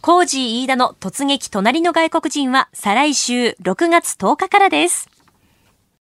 [0.00, 5.09] コージー飯田の突撃隣の外国人は再来週6月10日からです。